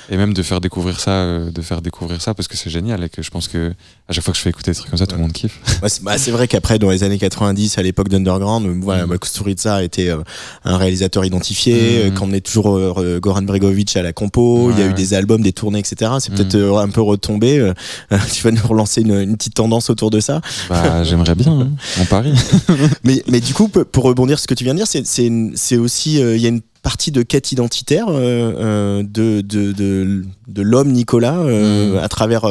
[0.09, 3.03] Et même de faire découvrir ça, euh, de faire découvrir ça parce que c'est génial
[3.03, 3.73] et que je pense que
[4.09, 5.59] à chaque fois que je fais écouter des trucs comme ça, tout le monde kiffe.
[5.81, 9.05] Bah, c'est bah, c'est vrai qu'après, dans les années 90, à l'époque d'Underground, euh, voilà,
[9.07, 10.17] bah, Kusturica était euh,
[10.65, 12.11] un réalisateur identifié, Mhm.
[12.11, 14.93] euh, qu'on est toujours euh, Goran Bregovic à la compo, il y a Ouais, eu
[14.93, 16.11] des albums, des tournées, etc.
[16.19, 16.37] C'est Mhm.
[16.37, 17.59] peut-être euh, un peu retombé.
[17.59, 17.73] euh,
[18.33, 20.41] tu vas nous relancer une, une petite tendance autour de ça.
[20.69, 22.33] Bah, j'aimerais bien, hein, mon pari.
[23.03, 26.21] Mais, mais du coup, pour rebondir sur ce que tu viens de dire, c'est- aussi,
[26.21, 30.61] euh, il y a une partie de quête identitaire euh, euh, de, de, de, de
[30.61, 31.97] l'homme Nicolas euh, Mhm.
[31.97, 32.43] à travers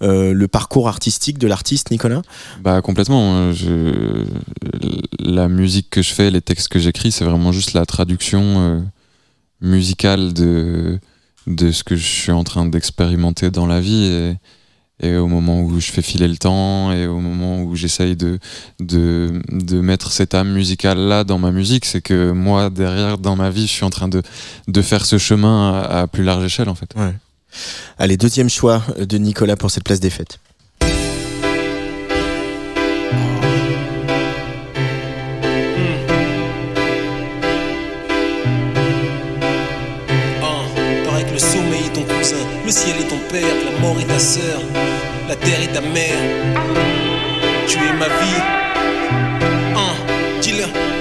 [0.00, 2.20] le parcours artistique de l'artiste Nicolas?
[2.62, 3.52] Bah complètement.
[3.52, 4.24] Je...
[5.20, 8.84] La musique que je fais, les textes que j'écris, c'est vraiment juste la traduction
[9.60, 10.98] musicale de
[11.46, 14.34] de ce que je suis en train d'expérimenter dans la vie et,
[15.00, 18.38] et au moment où je fais filer le temps et au moment où j'essaye de,
[18.80, 23.36] de de mettre cette âme musicale là dans ma musique, c'est que moi derrière dans
[23.36, 24.22] ma vie, je suis en train de
[24.68, 26.94] de faire ce chemin à, à plus large échelle en fait.
[27.98, 30.38] Allez, deuxième choix de Nicolas pour cette place des fêtes.
[44.18, 44.60] Sœur,
[45.28, 46.18] la terre est ta mère.
[47.66, 48.65] Tu es ma vie.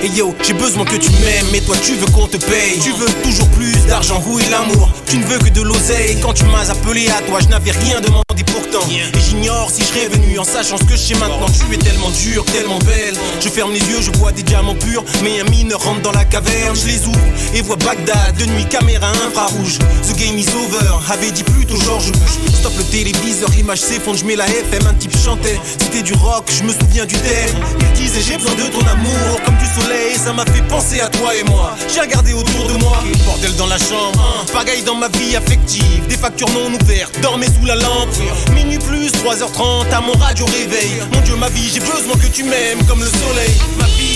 [0.05, 2.77] Et yo, j'ai besoin que tu m'aimes, mais toi tu veux qu'on te paye.
[2.79, 6.19] Tu veux toujours plus d'argent, est l'amour Tu ne veux que de l'oseille.
[6.21, 8.87] Quand tu m'as appelé à toi, je n'avais rien demandé pourtant.
[8.91, 11.47] Et j'ignore si je venu en sachant ce que je sais maintenant.
[11.47, 13.15] Tu es tellement dur, tellement belle.
[13.41, 15.03] Je ferme les yeux, je vois des diamants purs.
[15.23, 17.19] Mais un mineur rentre dans la caverne, je les ouvre
[17.55, 18.37] et vois Bagdad.
[18.37, 19.79] De nuit, caméra infrarouge.
[19.79, 22.53] The game is over, avait dit plutôt George Bush.
[22.59, 24.85] Stop le téléviseur, l'image s'effondre, je mets la FM.
[24.87, 27.55] Un type chantait, c'était du rock, je me souviens du thème.
[27.79, 31.09] Il disait j'ai besoin de ton amour, comme du soleil, ça m'a fait penser à
[31.09, 31.75] toi et moi.
[31.93, 36.17] J'ai regardé autour de moi, bordel dans la chambre, pagaille dans ma vie affective, des
[36.17, 38.09] factures non ouvertes, dormez sous la lampe.
[38.53, 41.01] Minuit plus, 3h30, à mon radio réveil.
[41.13, 43.55] Mon Dieu, ma vie, j'ai besoin que tu m'aimes comme le soleil.
[43.77, 44.14] Ma vie.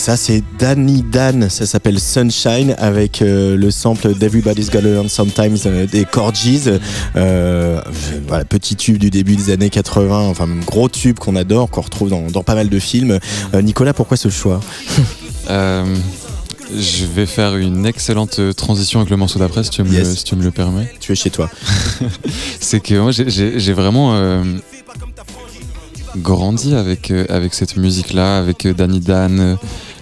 [0.00, 5.58] Ça, c'est Danny Dan, ça s'appelle Sunshine, avec euh, le sample d'Everybody's Gotta Learn Sometimes
[5.66, 6.62] euh, des Corgis.
[7.16, 7.80] Euh,
[8.26, 12.08] voilà, petit tube du début des années 80, enfin, gros tube qu'on adore, qu'on retrouve
[12.08, 13.18] dans, dans pas mal de films.
[13.62, 14.60] Nicolas, pourquoi ce choix?
[15.48, 20.18] Je vais faire une excellente transition avec le morceau d'après, si, tu me le- Yes.
[20.18, 20.90] si tu me le permets.
[21.00, 21.50] Tu es chez toi.
[22.60, 24.42] C'est que moi, j'ai- vraiment
[26.16, 29.56] grandi avec, avec cette musique-là, avec Danny Dan,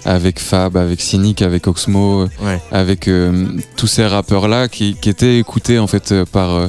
[0.04, 2.61] avec Fab, avec Cynic, avec Oxmo, Ouais.
[2.72, 6.68] avec euh, tous ces rappeurs-là qui, qui étaient écoutés en fait euh, par, euh,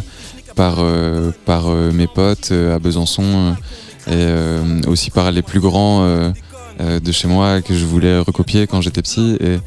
[0.56, 0.84] par,
[1.46, 3.56] par mes potes à Besançon
[4.12, 4.28] et
[4.88, 6.04] aussi par les plus grands
[6.80, 9.38] de chez moi que je voulais recopier quand j'étais petit.
[9.40, 9.58] Et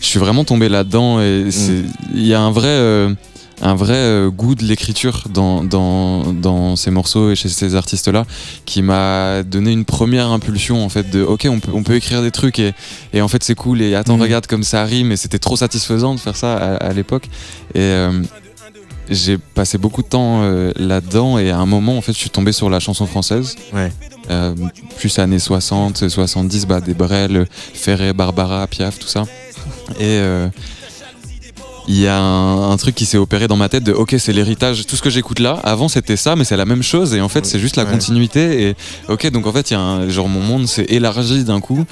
[0.00, 3.14] je suis vraiment tombé là-dedans et c'est- il y a un vrai,
[3.62, 8.26] un vrai euh, goût de l'écriture dans, dans, dans ces morceaux et chez ces artistes-là
[8.66, 12.20] qui m'a donné une première impulsion en fait de ok on peut, on peut écrire
[12.22, 12.72] des trucs et,
[13.14, 14.22] et en fait c'est cool et attends Mhm.
[14.22, 17.28] regarde comme ça rime et c'était trop satisfaisant de faire ça à, à l'époque
[17.74, 18.22] et euh,
[19.08, 22.30] j'ai passé beaucoup de temps euh, là-dedans et à un moment en fait je suis
[22.30, 23.90] tombé sur la chanson française Ouais.
[24.30, 24.54] Euh,
[24.98, 29.24] plus années 60 70 bah, des Brel Ferré Barbara Piaf tout ça
[30.00, 30.18] et
[31.88, 34.32] il y a un, un truc qui s'est opéré dans ma tête de ok c'est
[34.32, 37.14] l'héritage, tout ce que j'écoute là, avant c'était ça, mais c'est la même chose.
[37.14, 37.90] Et en fait c'est juste la Ouais.
[37.92, 38.68] continuité.
[38.70, 38.76] Et
[39.08, 41.84] ok donc en fait il y a un genre mon monde s'est élargi d'un coup.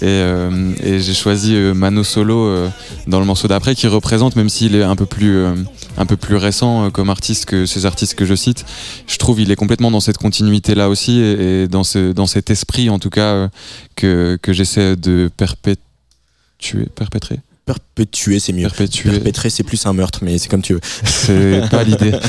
[0.00, 2.68] Et, euh, et j'ai choisi euh, Mano Solo euh,
[3.06, 5.54] dans le morceau d'après qui représente même s'il est un peu plus euh,
[5.98, 8.64] un peu plus récent comme artiste que ces artistes que je cite,
[9.06, 11.20] je trouve il est complètement dans cette continuité là aussi.
[11.20, 13.48] Et, et dans ce dans cet esprit en tout cas
[13.96, 18.62] que que j'essaie de perpétuer perpétrer Perpétuer, c'est mieux.
[18.62, 20.80] perpétuer Perpétrer, c'est plus un meurtre, mais c'est comme tu veux.
[21.04, 22.12] c'est pas l'idée.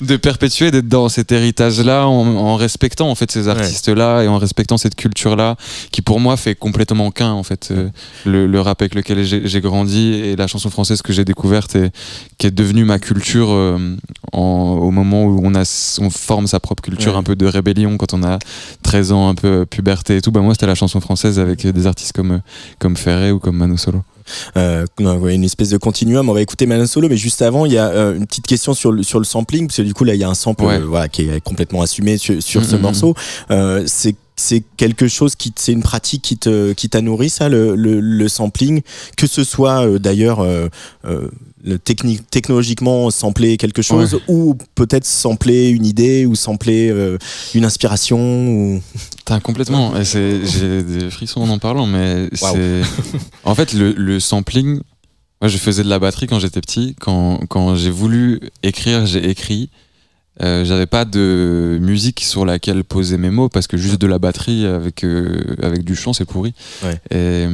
[0.00, 4.38] De perpétuer, d'être dans cet héritage-là, en, en respectant en fait ces artistes-là et en
[4.38, 5.56] respectant cette culture-là,
[5.90, 7.68] qui pour moi fait complètement qu'un en fait.
[7.70, 7.88] Euh,
[8.24, 11.76] le, le rap avec lequel j'ai j'ai grandi et la chanson française que j'ai découverte
[11.76, 11.90] et
[12.38, 13.78] qui est devenue ma culture euh,
[14.32, 17.18] en- au moment où on, a, on forme sa propre culture, Ouais.
[17.18, 18.38] un peu de rébellion quand on a
[18.82, 20.30] 13 ans, un peu puberté et tout.
[20.32, 22.40] Bah moi c'était la chanson française avec des artistes comme,
[22.78, 24.02] comme Ou comme Mano Solo?
[24.56, 26.28] Euh, une espèce de continuum.
[26.28, 28.74] On va écouter Manon Solo, mais juste avant, il y a euh, une petite question
[28.74, 30.64] sur le, sur le sampling, parce que du coup, là, il y a un sample
[30.64, 30.74] Ouais.
[30.80, 33.14] euh, voilà, qui est complètement assumé sur, sur ce Mhm, morceau.
[33.50, 37.48] Euh, c'est c'est quelque chose qui c'est une pratique qui te qui t'a nourri ça
[37.48, 38.82] le, le, le sampling?
[39.16, 40.68] Que ce soit euh, d'ailleurs euh,
[41.06, 41.30] euh,
[41.66, 47.18] le technique technologiquement sampler quelque chose ou peut-être sampler une idée ou sampler euh,
[47.54, 48.82] une inspiration ou
[49.42, 49.92] complètement.
[50.02, 52.82] J'ai des frissons en en parlant, mais c'est.
[53.44, 54.80] En fait, le, le sampling.
[55.42, 56.96] Moi, je faisais de la batterie quand j'étais petit.
[56.98, 59.68] Quand, quand j'ai voulu écrire, j'ai écrit.
[60.42, 64.18] Euh, J'avais pas de musique sur laquelle poser mes mots parce que juste de la
[64.18, 66.52] batterie avec, euh, avec du chant, c'est pourri.
[66.82, 67.00] Ouais.
[67.10, 67.46] Et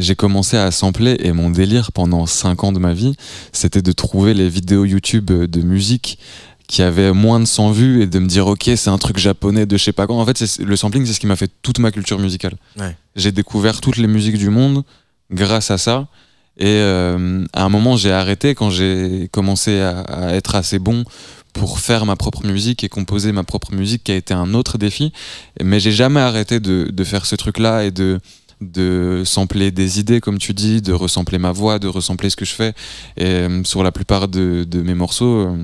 [0.00, 3.14] j'ai commencé à sampler et mon délire pendant 5 ans de ma vie,
[3.52, 6.18] c'était de trouver les vidéos YouTube de musique
[6.66, 9.66] qui avaient moins de 100 vues et de me dire ok c'est un truc japonais
[9.66, 10.16] de je sais pas quoi.
[10.16, 12.54] En fait le sampling c'est ce qui m'a fait toute ma culture musicale.
[12.78, 12.96] Ouais.
[13.16, 14.84] j'ai découvert toutes les musiques du monde
[15.32, 16.06] grâce à ça.
[16.58, 21.04] Et euh, à un moment j'ai arrêté quand j'ai commencé à, à être assez bon
[21.52, 24.78] pour faire ma propre musique et composer ma propre musique qui a été un autre
[24.78, 25.12] défi.
[25.60, 28.20] Mais j'ai jamais arrêté de, de faire ce truc là et de
[28.60, 32.44] de sampler des idées comme tu dis de resampler ma voix de resampler ce que
[32.44, 32.72] je fais.
[33.16, 35.56] Et euh, sur la plupart de, de mes morceaux euh,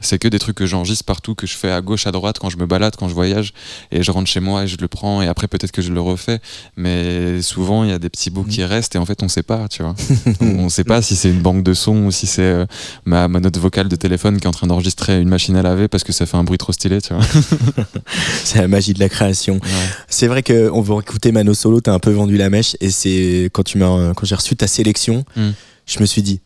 [0.00, 2.50] c'est que des trucs que j'enregistre partout, que je fais à gauche, à droite, quand
[2.50, 3.52] je me balade, quand je voyage,
[3.90, 6.00] et je rentre chez moi et je le prends, et après peut-être que je le
[6.00, 6.38] refais.
[6.76, 9.42] Mais souvent, il y a des petits bouts qui restent, et en fait, on sait
[9.42, 9.94] pas, tu vois.
[10.40, 12.66] on sait pas si c'est une banque de sons ou si c'est euh,
[13.04, 15.88] ma, ma note vocale de téléphone qui est en train d'enregistrer une machine à laver
[15.88, 17.24] parce que ça fait un bruit trop stylé, tu vois.
[18.44, 19.60] c'est la magie de la création Ouais.
[20.08, 22.90] C'est vrai que on va écouter Mano Solo, t'as un peu vendu la mèche et
[22.90, 25.50] c'est quand tu m'as quand j'ai reçu ta sélection, Mm.
[25.86, 26.40] je me suis dit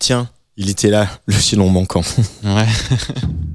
[0.00, 2.02] tiens, il était là, le chaînon manquant.
[2.44, 2.66] Ouais.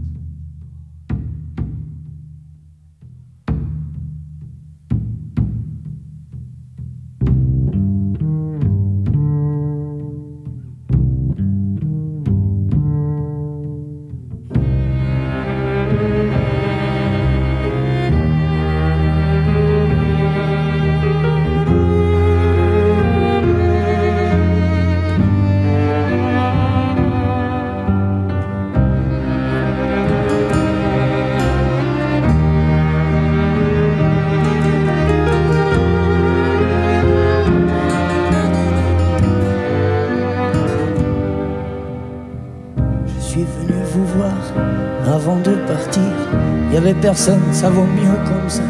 [46.80, 48.64] avait personne, ça vaut mieux comme ça.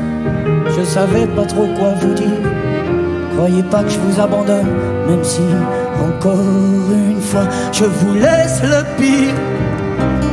[0.76, 2.42] Je savais pas trop quoi vous dire.
[3.36, 4.72] Croyez pas que je vous abandonne,
[5.08, 5.44] même si
[6.02, 6.42] encore
[6.92, 9.36] une fois je vous laisse le pire.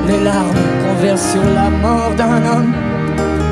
[0.08, 2.72] Les larmes qu'on verse sur la mort d'un homme.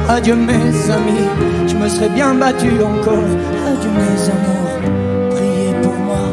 [0.08, 1.28] Adieu mes amis,
[1.66, 3.30] je me serais bien battu encore.
[3.68, 4.78] Adieu mes amours,
[5.34, 6.24] priez pour moi.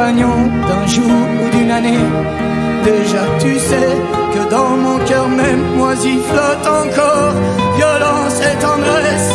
[0.00, 1.04] D'un jour
[1.42, 1.98] ou d'une année.
[2.84, 3.96] Déjà tu sais
[4.32, 7.34] que dans mon cœur même moisi flotte encore
[7.76, 9.30] violence et tendresse.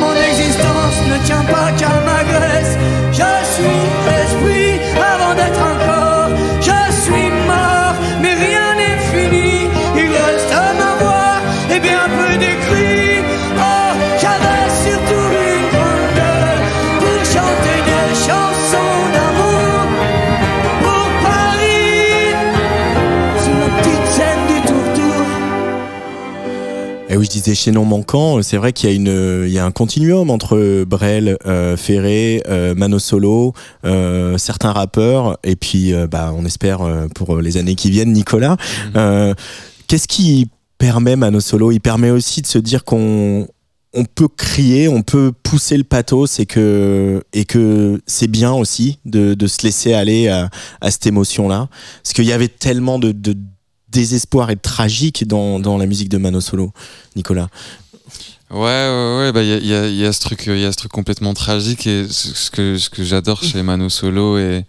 [0.00, 2.78] Mon existence ne tient pas qu'à ma graisse.
[3.12, 3.80] Je suis
[4.22, 5.89] esprit avant d'être encore.
[27.42, 30.84] Disais chaînon manquant, c'est vrai qu'il y a une il y a un continuum entre
[30.84, 33.52] Brel, euh, Ferré, euh, Mano Solo,
[33.84, 38.12] euh, certains rappeurs et puis euh, bah on espère euh, pour les années qui viennent
[38.12, 38.56] Nicolas.
[38.96, 39.34] Euh,
[39.86, 41.72] qu'est-ce qui permet Mano Solo?
[41.72, 43.46] Il permet aussi de se dire qu'on
[43.92, 48.98] on peut crier, on peut pousser le pathos et que, et que c'est bien aussi
[49.04, 50.48] de, de se laisser aller à,
[50.80, 51.68] à cette émotion-là.
[52.02, 53.36] Parce qu'il y avait tellement de, de
[53.92, 56.72] désespoir et de tragique dans, dans la musique de Mano Solo,
[57.16, 57.48] Nicolas.
[58.50, 60.64] Ouais, ouais, ouais, bah, il y a, y a- y a ce truc, il y
[60.64, 64.64] a ce truc complètement tragique et ce que, ce que j'adore chez Mano Solo et,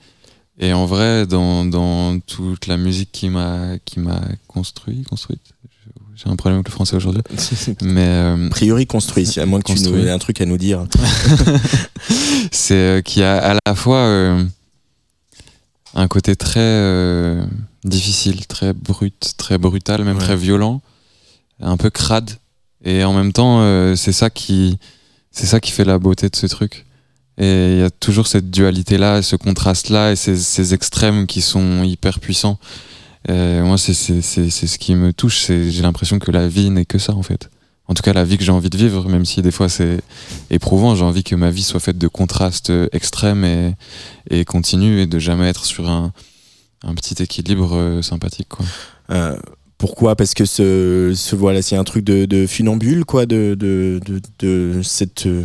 [0.59, 5.41] et en vrai, dans, dans toute la musique qui m'a, qui m'a construit, construite.
[6.15, 7.23] J'ai un problème avec le français aujourd'hui.
[7.81, 9.93] Mais, euh, A priori construit, à moins que tu Construit.
[10.01, 10.85] nous aies un truc à nous dire.
[12.51, 14.43] c'est euh, qu'il y a à la fois euh,
[15.95, 17.43] un côté très euh,
[17.83, 20.23] difficile, très brut, très brutal, même Ouais.
[20.23, 20.81] très violent,
[21.61, 22.31] un peu crade.
[22.83, 24.77] Et en même temps, euh, c'est ça qui,
[25.31, 26.85] c'est ça qui fait la beauté de ce truc.
[27.37, 31.83] Et il y a toujours cette dualité-là, ce contraste-là, et ces, ces extrêmes qui sont
[31.83, 32.59] hyper puissants.
[33.29, 35.39] Et moi, c'est c'est- c'est- c'est ce qui me touche.
[35.41, 37.49] c'est- J'ai l'impression que la vie n'est que ça, en fait.
[37.87, 39.99] En tout cas, la vie que j'ai envie de vivre, même si des fois c'est
[40.49, 43.73] éprouvant, j'ai envie que ma vie soit faite de contrastes euh, extrêmes et,
[44.29, 46.13] et continus et de jamais être sur un,
[46.83, 48.49] un petit équilibre euh, sympathique.
[48.49, 48.65] Quoi.
[49.11, 49.35] Euh,
[49.77, 50.15] pourquoi?
[50.15, 53.99] Parce que ce, ce voilà, c'est un truc de, de funambule, quoi, de, de,
[54.39, 55.25] de, cette.
[55.25, 55.43] euh,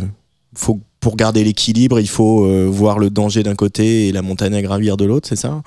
[0.55, 4.55] faut, pour garder l'équilibre, il faut euh, voir le danger d'un côté et la montagne
[4.55, 5.61] à gravir de l'autre, c'est ça?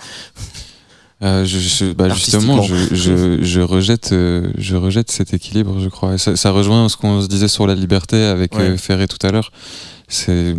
[1.22, 6.16] Euh, je, je- bah, justement, je, je, je rejette, je rejette cet équilibre, je crois.
[6.18, 8.76] Ça, ça rejoint ce qu'on se disait sur la liberté avec Ouais.
[8.78, 9.52] Ferré tout à l'heure.
[10.08, 10.54] C'est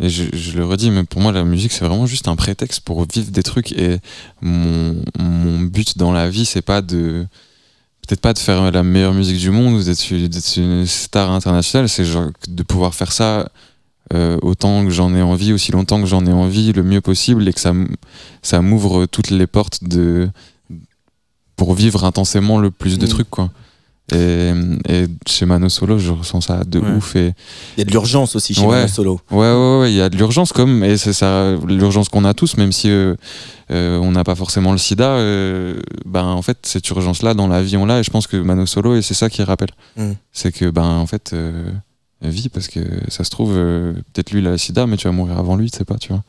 [0.00, 2.80] et je, je le redis, mais pour moi, la musique, c'est vraiment juste un prétexte
[2.80, 3.72] pour vivre des trucs.
[3.72, 3.98] Et
[4.40, 7.26] mon, mon but dans la vie, c'est pas de
[8.08, 12.04] peut-être pas de faire la meilleure musique du monde ou d'être une star internationale, c'est
[12.48, 13.50] de pouvoir faire ça
[14.12, 17.46] euh, autant que j'en ai envie, aussi longtemps que j'en ai envie, le mieux possible,
[17.46, 20.28] et que ça, m'ouvre toutes les portes de
[21.54, 23.10] pour vivre intensément le plus de Mm.
[23.10, 23.50] trucs quoi.
[24.12, 24.52] Et,
[24.88, 26.90] et chez Mano Solo, je ressens ça de Ouais.
[26.96, 27.32] ouf et
[27.76, 28.76] Il y a de l'urgence aussi chez Ouais.
[28.76, 29.20] Mano Solo.
[29.30, 32.34] Ouais, ouais, ouais, il y a de l'urgence comme, et c'est ça, l'urgence qu'on a
[32.34, 33.14] tous, même si euh,
[33.70, 37.62] euh, on n'a pas forcément le sida, euh, ben en fait, cette urgence-là dans la
[37.62, 39.70] vie, on l'a, et je pense que Mano Solo, et c'est ça qui rappelle.
[39.96, 40.12] Mm.
[40.32, 41.70] C'est que, ben en fait, euh,
[42.22, 45.06] vis, parce que ça se trouve, euh, peut-être lui, il a le sida, mais tu
[45.08, 46.22] vas mourir avant lui, tu sais pas, tu vois.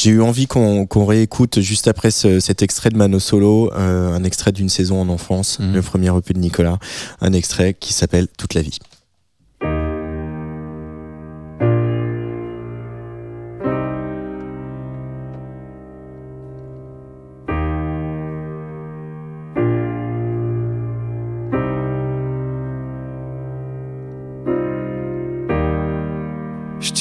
[0.00, 4.22] J'ai eu envie qu'on réécoute juste après ce- cet extrait de Mano Solo, euh, un
[4.22, 5.72] extrait d'une saison en enfance, Mhm.
[5.74, 6.78] le premier EP de Nicolas,
[7.20, 8.78] un extrait qui s'appelle Toute la vie.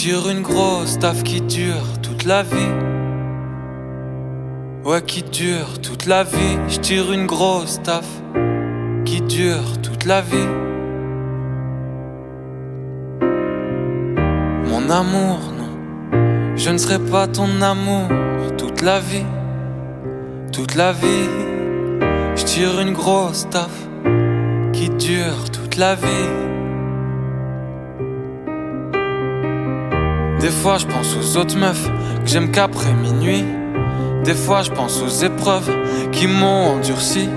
[0.08, 2.74] Tire une grosse taf qui dure toute la vie.
[4.86, 6.58] Ouais, qui dure toute la vie.
[6.70, 8.06] Je tire une grosse taf
[9.04, 10.48] qui dure toute la vie.
[14.70, 16.56] Mon amour, non.
[16.56, 18.08] Je ne serai pas ton amour
[18.58, 19.26] toute la vie.
[20.54, 21.28] Toute la vie.
[22.38, 23.76] Je tire une grosse taf
[24.72, 26.57] qui dure toute la vie.
[30.40, 31.88] Des fois je pense aux autres meufs
[32.24, 33.44] que j'aime qu'après minuit.
[34.24, 35.72] Des fois je pense aux épreuves
[36.12, 37.28] qui m'ont endurci.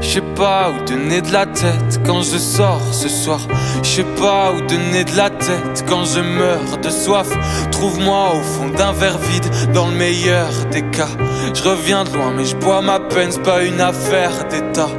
[0.00, 3.40] Je sais pas où donner de la tête quand je sors ce soir.
[3.82, 7.28] Je sais pas où donner de la tête quand je meurs de soif.
[7.72, 11.08] Trouve-moi au fond d'un verre vide dans le meilleur des cas.
[11.52, 14.90] Je reviens de loin mais je bois ma peine, c'est pas une affaire d'état.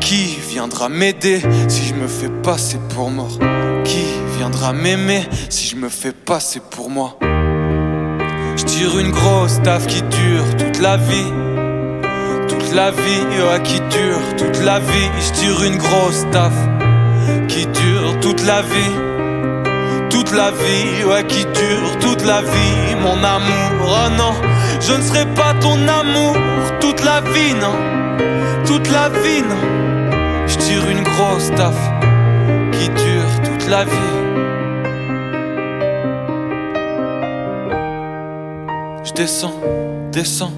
[0.00, 3.38] Qui viendra m'aider si je me fais passer pour mort?
[4.42, 7.16] Viendra m'aimer si je me fais passer pour moi
[8.56, 11.32] Je tire une grosse taf qui dure toute la vie
[12.48, 16.52] Toute la vie, ouais, qui dure toute la vie Je tire une grosse taf
[17.46, 18.94] qui dure toute la vie
[20.10, 23.80] toute la vie, ouais, qui dure toute la vie, mon amour.
[23.80, 24.34] Oh non,
[24.78, 26.36] je ne serai pas ton amour
[26.80, 27.76] toute la vie, non,
[28.66, 29.62] toute la vie, non.
[30.46, 31.76] Je tire une grosse taf
[32.72, 34.21] qui dure toute la vie.
[39.22, 39.60] Descends,
[40.10, 40.52] descends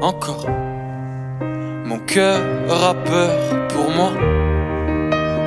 [0.00, 0.46] encore.
[1.84, 2.38] Mon cœur
[2.68, 3.30] rappeur
[3.70, 4.12] pour moi.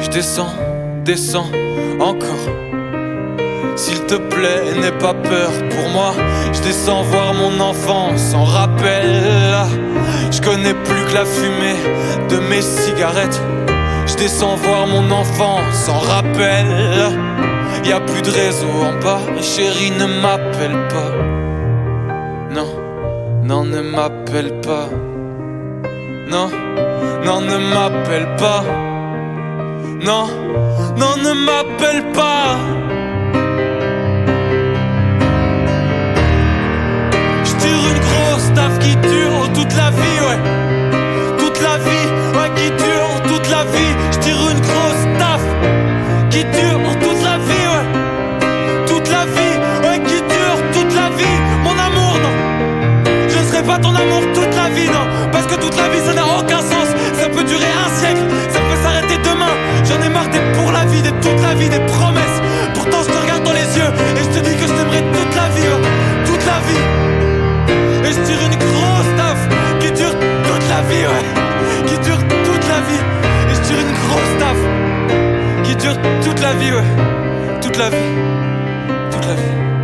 [0.01, 0.53] Je descends,
[1.05, 1.49] descends
[2.01, 2.47] encore.
[3.78, 6.11] S'il te plaît, n'aie pas peur pour moi.
[6.51, 9.24] Je descends voir mon enfance en rappel.
[10.30, 11.80] Je connais plus que la fumée
[12.28, 13.41] de mes cigarettes.
[14.07, 16.68] Je descends voir mon enfance en rappel.
[17.86, 21.37] Y a plus de réseau en bas, chérie, ne m'appelle pas.
[23.48, 24.89] Non, ne m'appelle pas.
[26.30, 26.50] Non,
[27.24, 28.62] non, ne m'appelle pas.
[30.06, 30.28] Non,
[30.98, 32.58] non, ne m'appelle pas.
[37.45, 40.39] Je tire une grosse taf qui dure toute la vie, ouais.
[41.38, 43.93] Toute la vie, ouais, qui dure toute la vie.
[44.12, 45.43] Je une grosse taf
[46.30, 46.77] qui dure
[54.70, 55.05] non.
[55.32, 56.88] Parce que toute la vie, ça n'a aucun sens.
[57.13, 59.53] Ça peut durer un siècle, ça peut s'arrêter demain.
[59.86, 62.41] J'en ai marre d'être pour la vie, d'être toute la vie, des promesses.
[62.74, 65.36] Pourtant, je te regarde dans les yeux et je te dis que je t'aimerai toute
[65.36, 65.84] la vie, ouais.
[66.26, 66.84] toute la vie.
[68.05, 69.39] Et je tire une grosse taf
[69.80, 71.26] qui dure toute la vie, ouais.
[71.88, 73.03] Qui dure toute la vie.
[73.49, 74.59] Et je tire une grosse taf
[75.63, 76.89] qui dure toute la vie, ouais.
[77.61, 78.09] Toute la vie.
[79.11, 79.77] Toute la vie.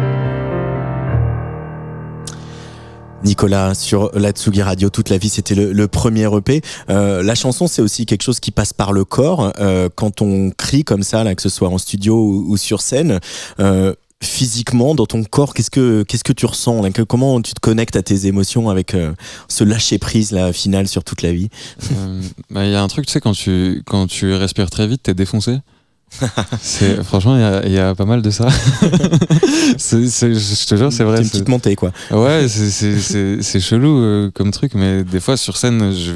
[3.23, 7.67] Nicolas sur la Tsugi Radio toute la vie c'était le, premier EP Euh, la chanson
[7.67, 9.53] c'est aussi quelque chose qui passe par le corps.
[9.59, 13.19] Euh, quand on crie comme ça là que ce soit en studio ou, sur scène
[13.59, 13.93] euh,
[14.23, 18.01] physiquement dans ton corps qu'est-ce que qu'est-ce que tu ressens comment tu te connectes à
[18.01, 19.13] tes émotions avec euh,
[19.47, 21.49] ce lâcher prise là final sur toute la vie?
[21.91, 24.87] Euh, bah, Il y a un truc, tu sais, quand tu, quand tu respires très
[24.87, 25.57] vite, t'es défoncé.
[27.03, 28.47] franchement, il y a, il y a pas mal de ça.
[29.77, 31.17] je te jure, c'est vrai.
[31.19, 35.57] une c'est- petite montée quoi Ouais, c'est chelou euh, comme truc, mais des fois sur
[35.57, 36.13] scène, je,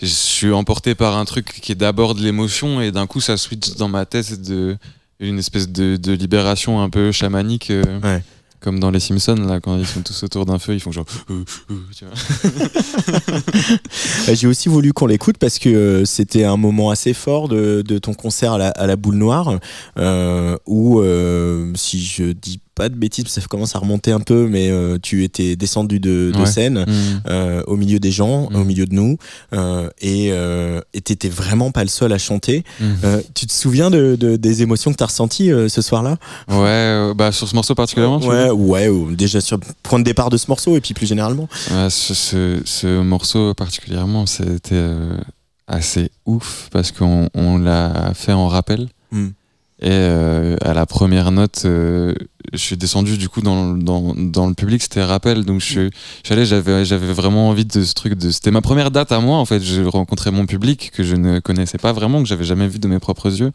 [0.00, 3.36] je suis emporté par un truc qui est d'abord de l'émotion et d'un coup ça
[3.36, 4.76] switch dans ma tête de
[5.20, 7.70] une espèce de, de libération un peu chamanique.
[7.70, 8.22] euh, Ouais.
[8.64, 11.04] Comme dans les Simpsons, là, quand ils sont tous autour d'un feu, ils font genre.
[11.28, 11.74] euh, euh.
[13.28, 13.74] Euh,
[14.34, 18.14] J'ai aussi voulu qu'on l'écoute parce que euh, c'était un moment assez fort de, ton
[18.14, 19.58] concert à la, boule noire
[20.66, 21.02] où,
[21.74, 25.22] si je dis pas de bêtises, ça commence à remonter un peu, mais euh, tu
[25.24, 26.46] étais descendu de, de Ouais.
[26.46, 27.22] scène Mm.
[27.28, 28.56] euh, au milieu des gens, Mm.
[28.56, 29.16] au milieu de nous,
[29.52, 29.88] euh,
[30.94, 32.64] et t'étais vraiment pas le seul à chanter.
[32.80, 32.84] Mm.
[33.04, 36.16] Euh, tu te souviens de, de- des émotions que t'as ressenties ce soir-là?
[36.48, 38.18] Ouais, bah sur ce morceau particulièrement.
[38.20, 41.06] Ouais, ouais, ou déjà sur le point de départ de ce morceau et puis plus
[41.06, 41.48] généralement.
[41.70, 44.82] Ouais, ce, ce, ce morceau particulièrement, c'était
[45.66, 48.88] assez ouf parce qu'on on l'a fait en rappel.
[49.12, 49.28] Mm.
[49.80, 52.14] Et euh, à la première note, euh,
[52.52, 55.44] je suis descendu du coup dans, le- dans, le public, c'était rappel.
[55.44, 55.90] Donc je je
[56.24, 58.14] suis allé, j'avais, j'avais vraiment envie de ce truc.
[58.14, 59.60] De, c'était ma première date à moi en fait.
[59.60, 62.86] Je rencontrais mon public que je ne connaissais pas vraiment, que j'avais jamais vu de
[62.86, 63.50] mes propres yeux.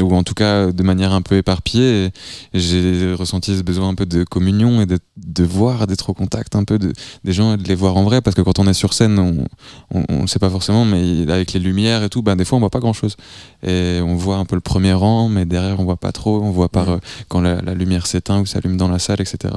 [0.00, 2.10] Ou en tout cas de manière un peu éparpillée.
[2.52, 6.54] J'ai ressenti ce besoin un peu de communion et de, de voir, d'être au contact
[6.54, 6.92] un peu de,
[7.24, 8.20] des gens et de les voir en vrai.
[8.20, 11.60] Parce que quand on est sur scène, on le sait pas forcément, mais avec les
[11.60, 13.16] lumières et tout, ben, des fois on voit pas grand chose.
[13.62, 16.42] Et on voit un peu le premier rang, mais derrière on voit pas trop.
[16.42, 16.94] On voit par Ouais.
[16.94, 19.54] euh, quand la, la lumière s'éteint ou s'allume dans la salle, etc.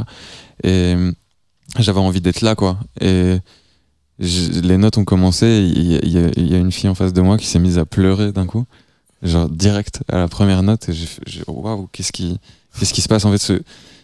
[0.63, 1.11] Et euh,
[1.77, 2.79] j'avais envie d'être là, quoi.
[3.01, 3.37] Et
[4.19, 5.45] les notes ont commencé.
[5.63, 7.85] Y, y il y a une fille en face de moi qui s'est mise à
[7.85, 8.65] pleurer d'un coup,
[9.23, 10.89] genre direct à la première note.
[10.89, 12.37] Et j'ai j'ai waouh, qu'est-ce qui,
[12.79, 13.61] qu'est-ce qui se passe en fait ce,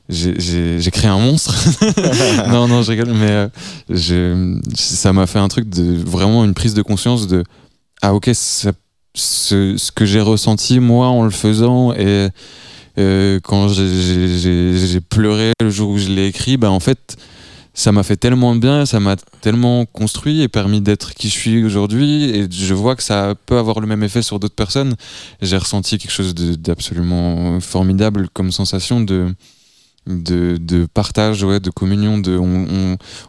[0.10, 1.56] j'ai- créé un monstre.
[2.50, 3.50] non, non, je rigole, mais
[3.92, 7.44] euh, ça m'a fait un truc de vraiment une prise de conscience de
[8.02, 8.70] ah ok, ce,
[9.16, 12.30] ce que j'ai ressenti moi en le faisant et
[12.98, 17.18] euh, quand j'ai pleuré le jour où je l'ai écrit, bah en fait
[17.76, 21.34] ça m'a fait tellement de bien, ça m'a tellement construit et permis d'être qui je
[21.34, 22.24] suis aujourd'hui.
[22.24, 24.96] Et je vois que ça peut avoir le même effet sur d'autres personnes.
[25.42, 29.36] J'ai ressenti quelque chose d'absolument formidable comme sensation de,
[30.08, 32.22] de, partage, ouais, de communion.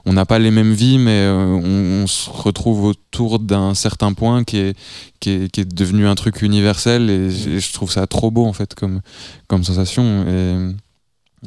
[0.05, 4.45] On n'a pas les mêmes vies, mais euh, on, se retrouve autour d'un certain point
[4.45, 4.79] qui est,
[5.19, 7.11] qui, est, qui est devenu un truc universel.
[7.11, 9.01] Et, je trouve ça trop beau, en fait, comme,
[9.49, 10.25] comme sensation.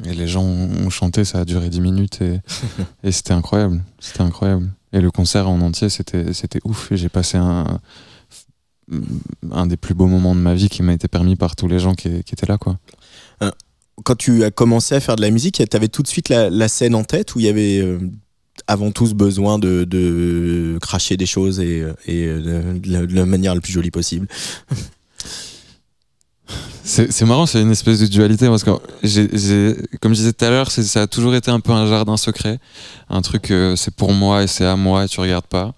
[0.04, 2.40] Et les gens ont chanté, ça a duré 10 minutes et,
[3.04, 3.82] et c'était incroyable.
[3.98, 4.70] C'était incroyable.
[4.92, 6.90] Et le concert en entier, c'était c'était ouf.
[6.92, 7.80] Et J'ai passé un,
[9.50, 11.78] un des plus beaux moments de ma vie qui m'a été permis par tous les
[11.78, 12.58] gens qui, qui étaient là.
[12.58, 12.78] Quoi.
[14.02, 16.68] Quand tu as commencé à faire de la musique, t'avais tout de suite la, la
[16.68, 17.98] scène en tête ou il y avait euh,
[18.66, 23.14] avant tout ce besoin de, de cracher des choses et, et euh, de, la, de
[23.14, 24.26] la manière la plus jolie possible?
[26.82, 28.70] C'est marrant, c'est une espèce de dualité parce que,
[30.00, 32.58] comme je disais tout à l'heure, ça a toujours été un peu un jardin secret.
[33.08, 35.72] Un truc, euh, c'est pour moi et c'est à moi et tu regardes pas.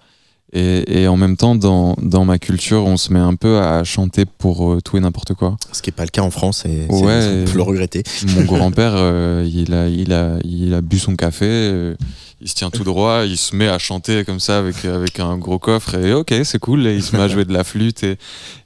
[0.55, 3.83] Et, et en même temps, dans, dans ma culture, on se met un peu à
[3.83, 5.57] chanter pour euh, tout et n'importe quoi.
[5.71, 7.41] Ce qui n'est pas le cas en France et Ouais.
[7.47, 8.03] on peut le regretter.
[8.35, 11.95] Mon grand-père, euh, il, a, il, a, il a bu son café, euh,
[12.39, 15.37] il se tient tout droit, il se met à chanter comme ça avec, avec un
[15.39, 16.85] gros coffre et ok, c'est cool.
[16.85, 18.17] Et il se met à jouer de la flûte et,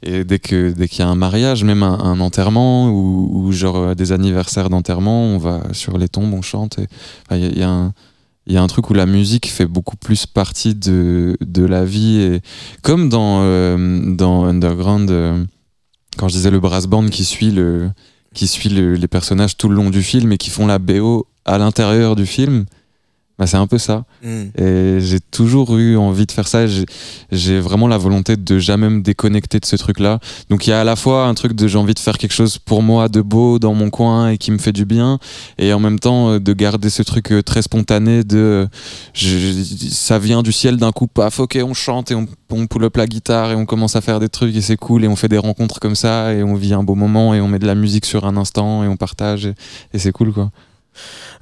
[0.03, 4.11] et dès qu'il y a un mariage, même un, un enterrement ou, ou genre des
[4.11, 6.79] anniversaires d'enterrement, on va sur les tombes, on chante.
[7.31, 7.93] y, il y a un
[8.47, 11.83] il y a un truc où la musique fait beaucoup plus partie de, de la
[11.85, 12.41] vie et
[12.81, 15.43] comme dans, euh, dans Underground, euh,
[16.17, 17.89] quand je disais le brass band qui suit le
[18.33, 21.27] qui suit le- les personnages tout le long du film et qui font la BO
[21.45, 22.65] à l'intérieur du film,
[23.39, 24.03] bah c'est un peu ça.
[24.23, 24.43] Mm.
[24.57, 26.65] Et j'ai toujours eu envie de faire ça.
[26.67, 30.19] J'ai- vraiment la volonté de jamais me déconnecter de ce truc-là.
[30.49, 32.33] Donc il y a à la fois un truc de j'ai envie de faire quelque
[32.33, 35.19] chose pour moi de beau dans mon coin et qui me fait du bien,
[35.57, 38.67] et en même temps euh, de garder ce truc euh, très spontané de
[39.13, 42.83] je- ça vient du ciel d'un coup, paf, ok, on chante et on, on pull
[42.85, 45.15] up la guitare et on commence à faire des trucs et c'est cool et on
[45.15, 47.67] fait des rencontres comme ça et on vit un beau moment et on met de
[47.67, 49.53] la musique sur un instant et on partage et,
[49.93, 50.51] et c'est cool quoi.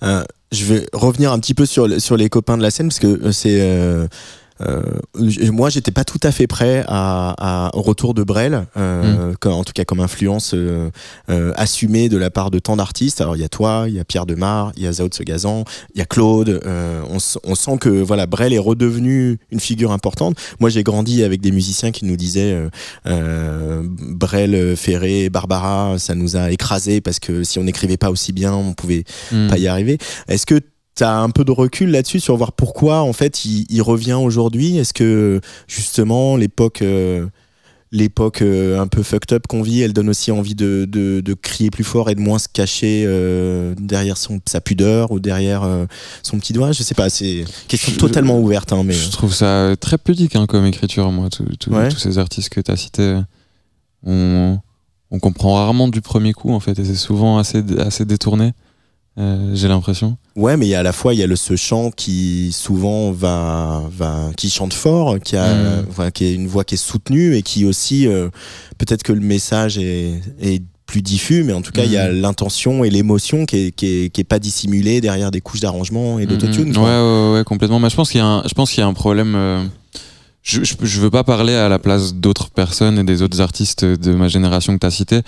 [0.04, 2.88] Euh, je vais revenir un petit peu sur, le- sur les copains de la scène
[2.88, 3.60] parce que euh, c'est.
[4.62, 4.82] Euh,
[5.52, 9.54] moi, j'étais pas tout à fait prêt à, à- au retour de Brel, euh, comme-
[9.54, 10.90] en tout cas comme influence euh,
[11.56, 13.20] assumée de la part de tant d'artistes.
[13.22, 15.14] Alors, il y a toi, il y a Pierre Demar, il y a Zao de
[15.14, 16.50] Segazan, il y a Claude.
[16.66, 20.38] euh, on, on sent que voilà, Brel est redevenu une figure importante.
[20.60, 22.58] Moi, j'ai grandi avec des musiciens qui nous disaient
[24.00, 28.54] Brel, Ferré, Barbara, ça nous a écrasés parce que si on n'écrivait pas aussi bien,
[28.54, 29.48] on pouvait Mm.
[29.50, 29.98] pas y arriver.
[30.28, 30.60] Est-ce que
[30.96, 34.14] tu as un peu de recul là-dessus sur voir pourquoi en fait il, il revient
[34.14, 34.78] aujourd'hui?
[34.78, 37.26] Est-ce que justement l'époque euh,
[37.92, 41.34] l'époque euh, un peu fucked up qu'on vit, elle donne aussi envie de, de, de
[41.34, 45.64] crier plus fort et de moins se cacher euh, derrière son, sa pudeur ou derrière
[46.24, 46.72] son petit doigt?
[46.74, 48.74] Je sais pas, c'est une question Je- totalement ouverte.
[48.74, 48.94] Hein, mais...
[48.94, 51.88] Je trouve ça très pudique hein, comme écriture, moi, tout- tout- Ouais.
[51.90, 53.18] tous ces artistes que tu as cités.
[54.06, 54.60] On,
[55.12, 58.52] on comprend rarement du premier coup, en fait, et c'est souvent assez, assez détourné,
[59.18, 60.18] euh, j'ai l'impression.
[60.36, 62.52] Ouais, mais il y a à la fois il y a le ce chant qui
[62.52, 65.86] souvent va va qui chante fort, qui a Mm.
[65.90, 68.30] enfin, qui est une voix qui est soutenue et qui aussi euh,
[68.78, 72.12] peut-être que le message est, est plus diffus, mais en tout cas il y a
[72.12, 72.20] Mm.
[72.22, 76.20] l'intention et l'émotion qui est, qui est qui est pas dissimulée derrière des couches d'arrangement
[76.20, 76.70] et d'autotune.
[76.70, 76.74] Mhm.
[76.76, 76.84] quoi.
[76.84, 76.90] Ouais,
[77.32, 77.80] ouais, ouais, complètement.
[77.80, 79.34] Mais je pense qu'il y a un, je pense qu'il y a un problème.
[79.36, 79.64] euh,
[80.46, 84.14] je, je, veux pas parler à la place d'autres personnes et des autres artistes de
[84.14, 85.22] ma génération que tu as cité.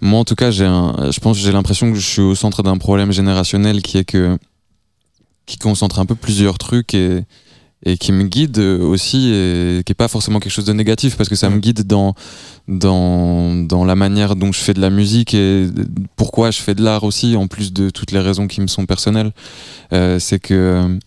[0.00, 2.76] Moi, en tout cas, j'ai je pense, j'ai l'impression que je suis au centre d'un
[2.76, 4.36] problème générationnel qui est que,
[5.46, 7.22] qui concentre un peu plusieurs trucs et,
[7.84, 11.28] et qui me guide aussi et qui est pas forcément quelque chose de négatif parce
[11.28, 12.16] que ça me guide dans,
[12.66, 15.68] dans, dans la manière dont je fais de la musique et
[16.16, 18.86] pourquoi je fais de l'art aussi, en plus de toutes les raisons qui me sont
[18.86, 19.30] personnelles.
[19.92, 20.98] Euh, c'est que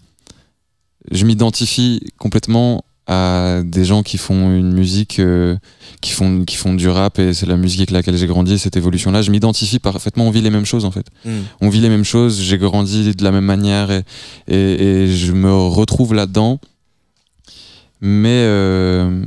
[1.12, 5.56] je m'identifie complètement à des gens qui font une musique, euh,
[6.02, 8.76] qui, font, qui font du rap et c'est la musique avec laquelle j'ai grandi, cette
[8.76, 9.22] évolution-là.
[9.22, 11.08] Je m'identifie parfaitement, on vit les mêmes choses en fait.
[11.26, 11.32] Mm.
[11.62, 14.04] On vit les mêmes choses, j'ai grandi de la même manière et,
[14.48, 16.60] et, et je me retrouve là-dedans.
[18.00, 19.24] Mais euh,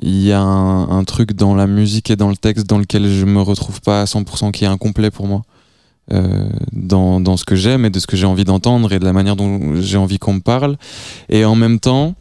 [0.00, 3.06] il y a un, un truc dans la musique et dans le texte dans lequel
[3.06, 5.42] je me retrouve pas à 100% qui est incomplet pour moi.
[6.12, 9.06] Euh, dans, dans ce que j'aime et de ce que j'ai envie d'entendre et de
[9.06, 10.76] la manière dont j'ai envie qu'on me parle.
[11.30, 12.14] Et en même temps,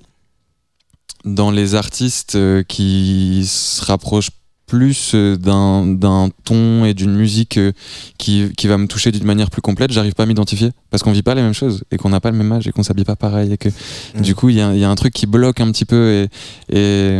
[1.26, 4.32] dans les artistes euh, qui se rapprochent
[4.66, 7.74] plus euh, d'un d'un ton et d'une musique euh,
[8.18, 11.12] qui, qui va me toucher d'une manière plus complète, j'arrive pas à m'identifier parce qu'on
[11.12, 13.04] vit pas les mêmes choses et qu'on n'a pas le même âge et qu'on s'habille
[13.06, 13.70] pas pareil et que
[14.16, 14.22] Mm.
[14.22, 16.28] du coup il y, a- y a un truc qui bloque un petit peu
[16.72, 17.20] et, et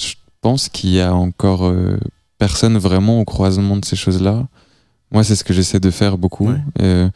[0.00, 1.96] je pense qu'il y a encore euh,
[2.38, 4.46] personne vraiment au croisement de ces choses-là.
[5.12, 6.48] Moi, c'est ce que j'essaie de faire beaucoup.
[6.48, 7.10] Ouais.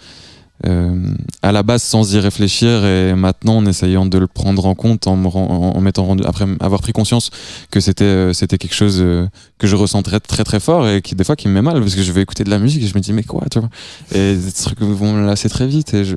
[0.64, 1.10] Euh,
[1.42, 5.06] à la base sans y réfléchir et maintenant en essayant de le prendre en compte
[5.06, 7.30] en, me m'étant rendu après avoir pris conscience
[7.70, 9.26] que c'était euh, c'était quelque chose euh,
[9.58, 11.94] que je ressentais très très fort et qui des fois qui me met mal parce
[11.94, 13.68] que je vais écouter de la musique et je me dis mais quoi tu vois?
[14.12, 16.16] Et des trucs vont me lasser très vite et je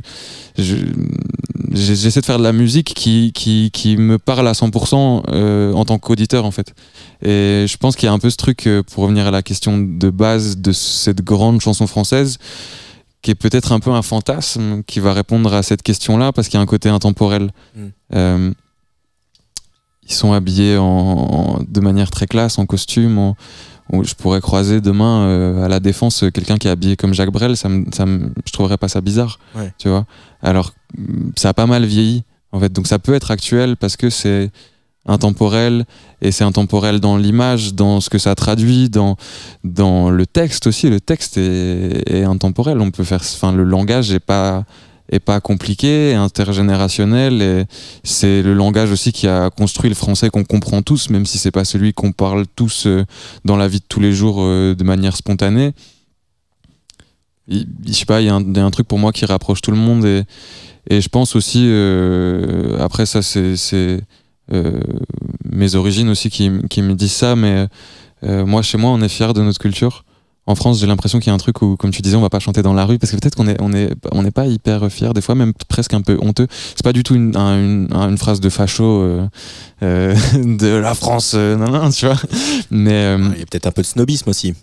[1.71, 5.85] j'essaie de faire de la musique qui qui, qui me parle à 100% euh, en
[5.85, 6.73] tant qu'auditeur en fait.
[7.21, 9.41] Et je pense qu'il y a un peu ce truc euh, pour revenir à la
[9.41, 12.37] question de base de cette grande chanson française
[13.21, 16.57] qui est peut-être un peu un fantasme qui va répondre à cette question-là parce qu'il
[16.57, 17.51] y a un côté intemporel.
[17.75, 17.85] Mm.
[18.15, 18.51] Euh,
[20.07, 23.17] ils sont habillés en, en- de manière très classe, en costume.
[23.17, 23.35] en-
[23.91, 27.31] où je pourrais croiser demain euh, à la défense quelqu'un qui est habillé comme Jacques
[27.31, 29.73] Brel, ça me, ça me- je trouverais pas ça bizarre, Ouais.
[29.79, 30.05] tu vois.
[30.43, 30.73] Alors
[31.35, 34.51] ça a pas mal vieilli en fait, donc ça peut être actuel parce que c'est
[35.05, 35.85] intemporel
[36.21, 39.15] et c'est intemporel dans l'image, dans ce que ça traduit, dans
[39.63, 40.89] dans le texte aussi.
[40.89, 42.79] Le texte est, est intemporel.
[42.81, 44.65] On peut faire, enfin le langage est pas
[45.11, 47.65] est pas compliqué, intergénérationnel et
[48.03, 51.49] c'est le langage aussi qui a construit le français qu'on comprend tous, même si c'est
[51.49, 53.03] pas celui qu'on parle tous euh,
[53.43, 55.71] dans la vie de tous les jours euh, de manière spontanée.
[57.47, 59.77] Il- Je sais pas, il y, a un- truc pour moi qui rapproche tout le
[59.77, 60.23] monde et,
[60.91, 64.01] et je pense aussi, euh, après ça c'est
[65.51, 67.67] mes origines aussi qui, qui me disent ça, mais
[68.23, 70.03] euh, moi chez moi on est fier de notre culture.
[70.45, 72.29] En France, j'ai l'impression qu'il y a un truc où, comme tu disais, on va
[72.31, 74.47] pas chanter dans la rue parce que peut-être qu'on est, on est, on n'est pas
[74.47, 76.47] hyper fier, des fois même presque un peu honteux.
[76.75, 79.27] C'est pas du tout une, un- une, un- une phrase de facho euh,
[79.83, 82.17] euh, de la France, euh, nan, nan, tu vois.
[82.71, 84.55] Mais euh, Il y a peut-être un peu de snobisme aussi.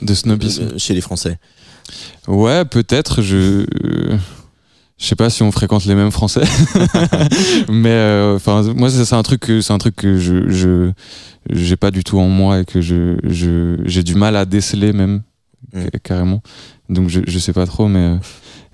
[0.00, 0.62] De snobisme.
[0.72, 1.38] euh, chez les Français.
[2.26, 3.22] Ouais, peut-être.
[3.22, 3.64] Je
[5.02, 6.44] je sais pas si on fréquente les mêmes Français,
[7.68, 10.92] mais euh, enfin moi c'est un truc que c'est un truc que je je
[11.50, 14.92] j'ai pas du tout en moi et que je je j'ai du mal à déceler
[14.92, 15.22] même
[15.72, 15.80] Mm.
[15.82, 16.42] ca- carrément.
[16.88, 18.16] Donc je je sais pas trop, mais euh,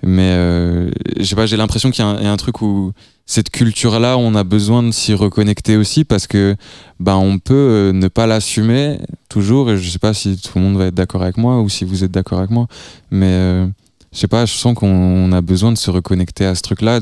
[0.01, 1.45] mais euh, je sais pas.
[1.45, 2.91] J'ai l'impression qu'il y, a un- il y a un truc où
[3.27, 6.55] cette culture là, on a besoin de s'y reconnecter aussi parce que
[6.99, 8.97] bah on peut euh, ne pas l'assumer
[9.29, 11.69] toujours et je sais pas si tout le monde va être d'accord avec moi ou
[11.69, 12.65] si vous êtes d'accord avec moi
[13.11, 13.67] mais euh,
[14.11, 16.81] je sais pas je sens qu'on on a besoin de se reconnecter à ce truc
[16.81, 16.99] là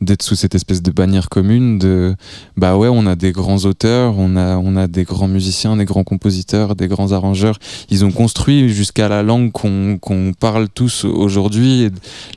[0.00, 2.14] d'être sous cette espèce de bannière commune de
[2.56, 5.84] bah ouais on a des grands auteurs on a on a des grands musiciens des
[5.84, 7.58] grands compositeurs des grands arrangeurs
[7.90, 11.90] ils ont construit jusqu'à la langue qu'on qu'on parle tous aujourd'hui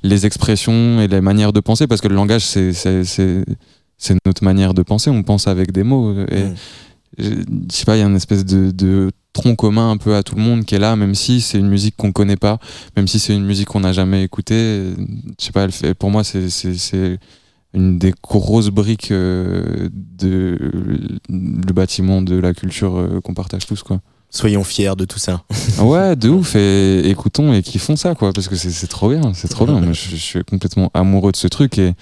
[0.04, 4.84] les expressions et les manières de penser parce que le langage c'est notre manière de
[4.84, 6.56] penser on pense avec des mots et
[7.18, 7.24] Mm.
[7.24, 7.30] je
[7.70, 10.24] je sais pas, il y a une espèce de, de tronc commun un peu à
[10.24, 12.58] tout le monde qui est là, même si c'est une musique qu'on connaît pas,
[12.96, 14.94] même si c'est une musique qu'on n'a jamais écoutée.
[15.38, 17.20] Je sais pas, elle fait, pour moi, c'est,
[17.74, 20.58] une des grosses briques euh, de
[21.30, 24.00] le bâtiment de la culture euh, qu'on partage tous, quoi.
[24.30, 25.44] Soyons fiers de tout ça.
[25.80, 29.50] Ouais, de ouf, et écoutons et kiffons ça, quoi, parce que c'est, trop bien, c'est
[29.50, 29.92] trop bien.
[29.92, 31.94] Je suis complètement amoureux de ce truc et,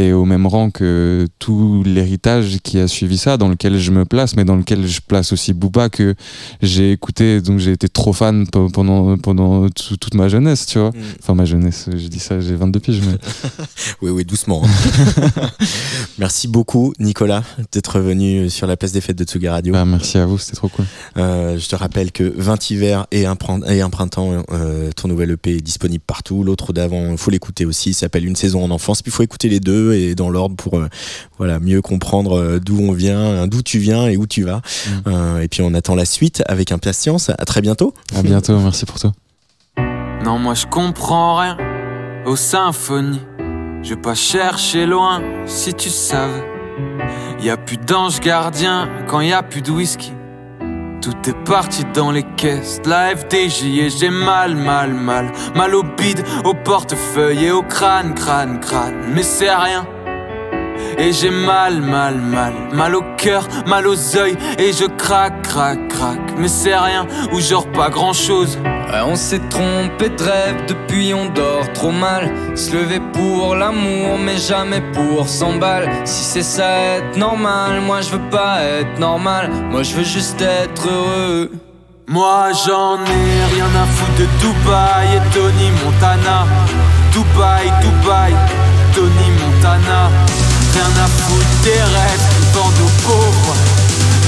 [0.00, 4.04] et au même rang que tout l'héritage qui a suivi ça, dans lequel je me
[4.04, 6.14] place, mais dans lequel je place aussi Booba que
[6.62, 10.78] j'ai écouté, donc j'ai été trop fan pe- pendant, pendant tout- toute ma jeunesse, tu
[10.78, 10.92] vois.
[11.20, 13.18] Enfin, ma jeunesse, je dis ça, j'ai 22 piges, mais
[14.02, 14.62] Oui, oui, doucement.
[14.64, 15.48] hein.
[16.18, 17.42] Merci beaucoup, Nicolas,
[17.72, 19.72] d'être venu sur la place des fêtes de Tsuga Radio.
[19.72, 20.84] bah, merci à vous, c'était trop cool.
[21.16, 25.08] Euh, je te rappelle que 20 hivers et un, prin- et un printemps, euh, ton
[25.08, 26.42] nouvel EP est disponible partout.
[26.44, 29.02] L'autre d'avant, il faut l'écouter aussi, il s'appelle Une saison en enfance.
[29.02, 30.88] Puis il faut écouter les deux et dans l'ordre pour euh,
[31.38, 34.56] voilà, mieux comprendre euh, d'où on vient, euh, d'où tu viens et où tu vas.
[34.56, 34.90] Mm.
[35.06, 37.30] Euh, et puis on attend la suite avec impatience.
[37.30, 37.94] À très bientôt.
[38.14, 39.12] À bientôt, merci pour toi.
[40.24, 41.56] Non, moi je comprends rien
[42.26, 43.20] aux symphonies.
[43.82, 46.44] Je vais pas chercher loin si tu savais.
[47.40, 50.12] Y a plus d'ange gardien quand y a plus de whisky.
[51.00, 55.30] Tout est parti dans les caisses la FDJ et j'ai mal, mal, mal.
[55.54, 59.12] Mal au bide, au portefeuille et au crâne, crâne, crâne.
[59.14, 59.86] Mais c'est rien.
[60.98, 65.86] Et j'ai mal, mal, mal, mal au cœur, mal aux yeux et je craque, craque,
[65.88, 66.34] craque.
[66.36, 68.58] Mais c'est rien, ou genre pas grand chose.
[68.90, 72.32] Ouais, on s'est trompé de rêve, depuis on dort trop mal.
[72.56, 75.90] Se lever pour l'amour, mais jamais pour 100 balles.
[76.06, 79.50] Si c'est ça être normal, moi je veux pas être normal.
[79.70, 81.50] Moi je veux juste être heureux.
[82.06, 86.46] Moi j'en ai rien à foutre de Dubaï et Tony Montana.
[87.12, 88.32] Dubaï, Dubaï,
[88.94, 90.08] Tony Montana.
[90.72, 93.56] Rien à foutre des rêves vendent aux pauvres.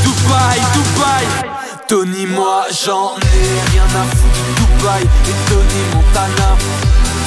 [0.04, 1.50] Dubaï, Dubaï,
[1.91, 6.55] Tony, moi j'en ai rien à foutre Dubaï et Tony Montana.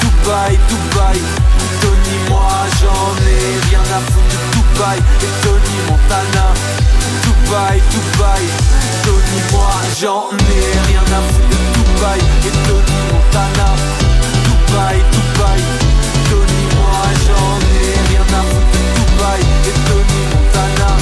[0.00, 1.20] Dubaï, Dubaï,
[1.82, 2.48] Tony, moi
[2.80, 6.46] j'en ai rien à foutre Dubaï et Tony Montana.
[7.24, 8.44] Dubaï, Dubaï,
[9.04, 13.68] Tony, moi j'en ai rien à foutre Dubaï et Tony Montana.
[14.48, 15.60] Dubaï, Dubaï,
[16.30, 20.96] Tony, moi j'en ai rien à foutre Dubaï et Tony Montana.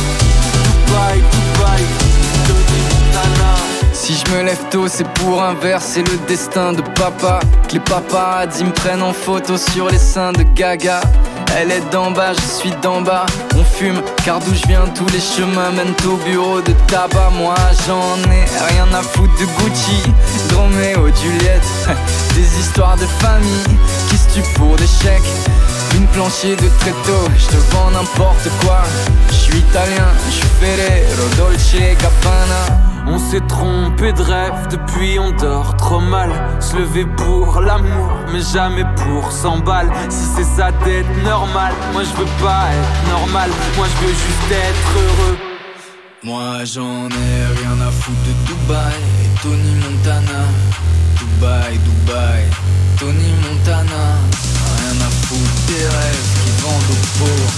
[0.85, 2.02] Dubaï.
[4.05, 7.39] Si je me lève tôt, c'est pour inverser le destin de papa.
[7.69, 11.01] Que les paparazzis me prennent en photo sur les seins de Gaga.
[11.57, 13.27] Elle est d'en bas, je suis d'en bas.
[13.57, 17.31] On fume, car d'où je viens, tous les chemins mènent au bureau de tabac.
[17.39, 17.55] Moi
[17.87, 18.45] j'en ai
[18.75, 20.03] rien à foutre de Gucci,
[20.51, 21.63] de Roméo, Juliette.
[22.35, 23.79] Des histoires de famille
[24.09, 25.23] qui se tuent pour des chèques.
[25.97, 28.83] Une plancher de tréteau, je te vends n'importe quoi.
[29.29, 32.83] Je suis italien, je suis Ferrero, Dolce, Gabbana.
[33.07, 36.31] On s'est trompé de rêve, depuis on dort trop mal.
[36.61, 39.91] Se lever pour l'amour, mais jamais pour 100 balles.
[40.09, 43.51] Si c'est ça d'être normal, moi je veux pas être normal.
[43.77, 45.39] Moi je veux juste être heureux.
[46.25, 50.43] Moi j'en ai rien à foutre de Dubaï et Tony Montana.
[51.19, 52.45] Dubaï, Dubaï,
[52.99, 54.52] Tony Montana.
[54.93, 57.53] Rien à foutre des rêves qui vendent aux pauvres.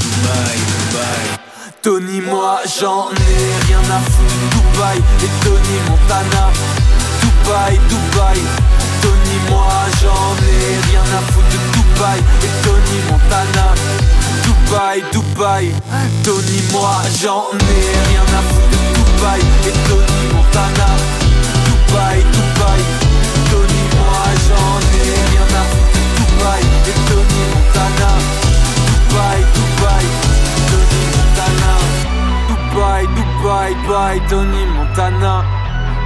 [0.00, 1.26] Dubaï, Dubaï.
[1.82, 6.52] Tony, moi j'en ai rien à foutre Dubaï et Tony Montana.
[7.20, 8.40] Dubaï, Dubaï,
[9.02, 9.66] Tony, moi
[10.00, 13.74] j'en ai rien à foutre de Dubaï et Tony Montana.
[14.44, 15.72] Dubaï, Dubaï,
[16.22, 20.88] Tony, moi j'en ai rien à foutre de Dubaï et Tony Montana.
[21.66, 22.82] Dubaï, Dubaï,
[23.50, 25.73] Tony, moi j'en ai rien à foutre
[26.44, 26.60] Dubaï.
[29.54, 30.10] Dubaï,
[30.68, 31.74] Tony Montana.
[32.48, 35.44] Dubaï, Dubaï, bye, Tony Montana.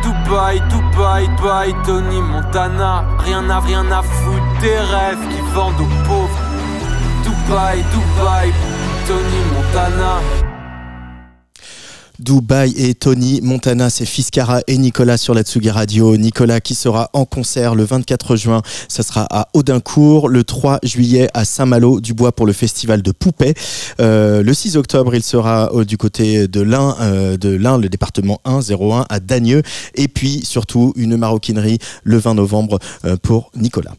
[0.03, 3.05] Dubaï, Dubaï, Dubaï, Tony Montana.
[3.19, 6.39] Rien à rien à foutre des rêves qui vendent aux pauvres.
[7.25, 8.53] Dubaï, Dubaï,
[9.07, 10.48] Tony Montana.
[12.19, 16.17] Dubaï et Tony Montana, c'est Fiskara et Nicolas sur la Tsugi Radio.
[16.17, 21.29] Nicolas qui sera en concert le 24 juin, ça sera à Audincourt, le 3 juillet
[21.35, 23.55] à Saint-Malo du Bois pour le festival de Poupée.
[24.01, 28.61] Euh, le 6 octobre, il sera euh, du côté de l'Ain, euh, le département 1
[28.61, 29.63] 01 à Dagneux
[29.95, 32.79] et puis surtout une maroquinerie le 20 novembre
[33.23, 33.95] pour Nicolas.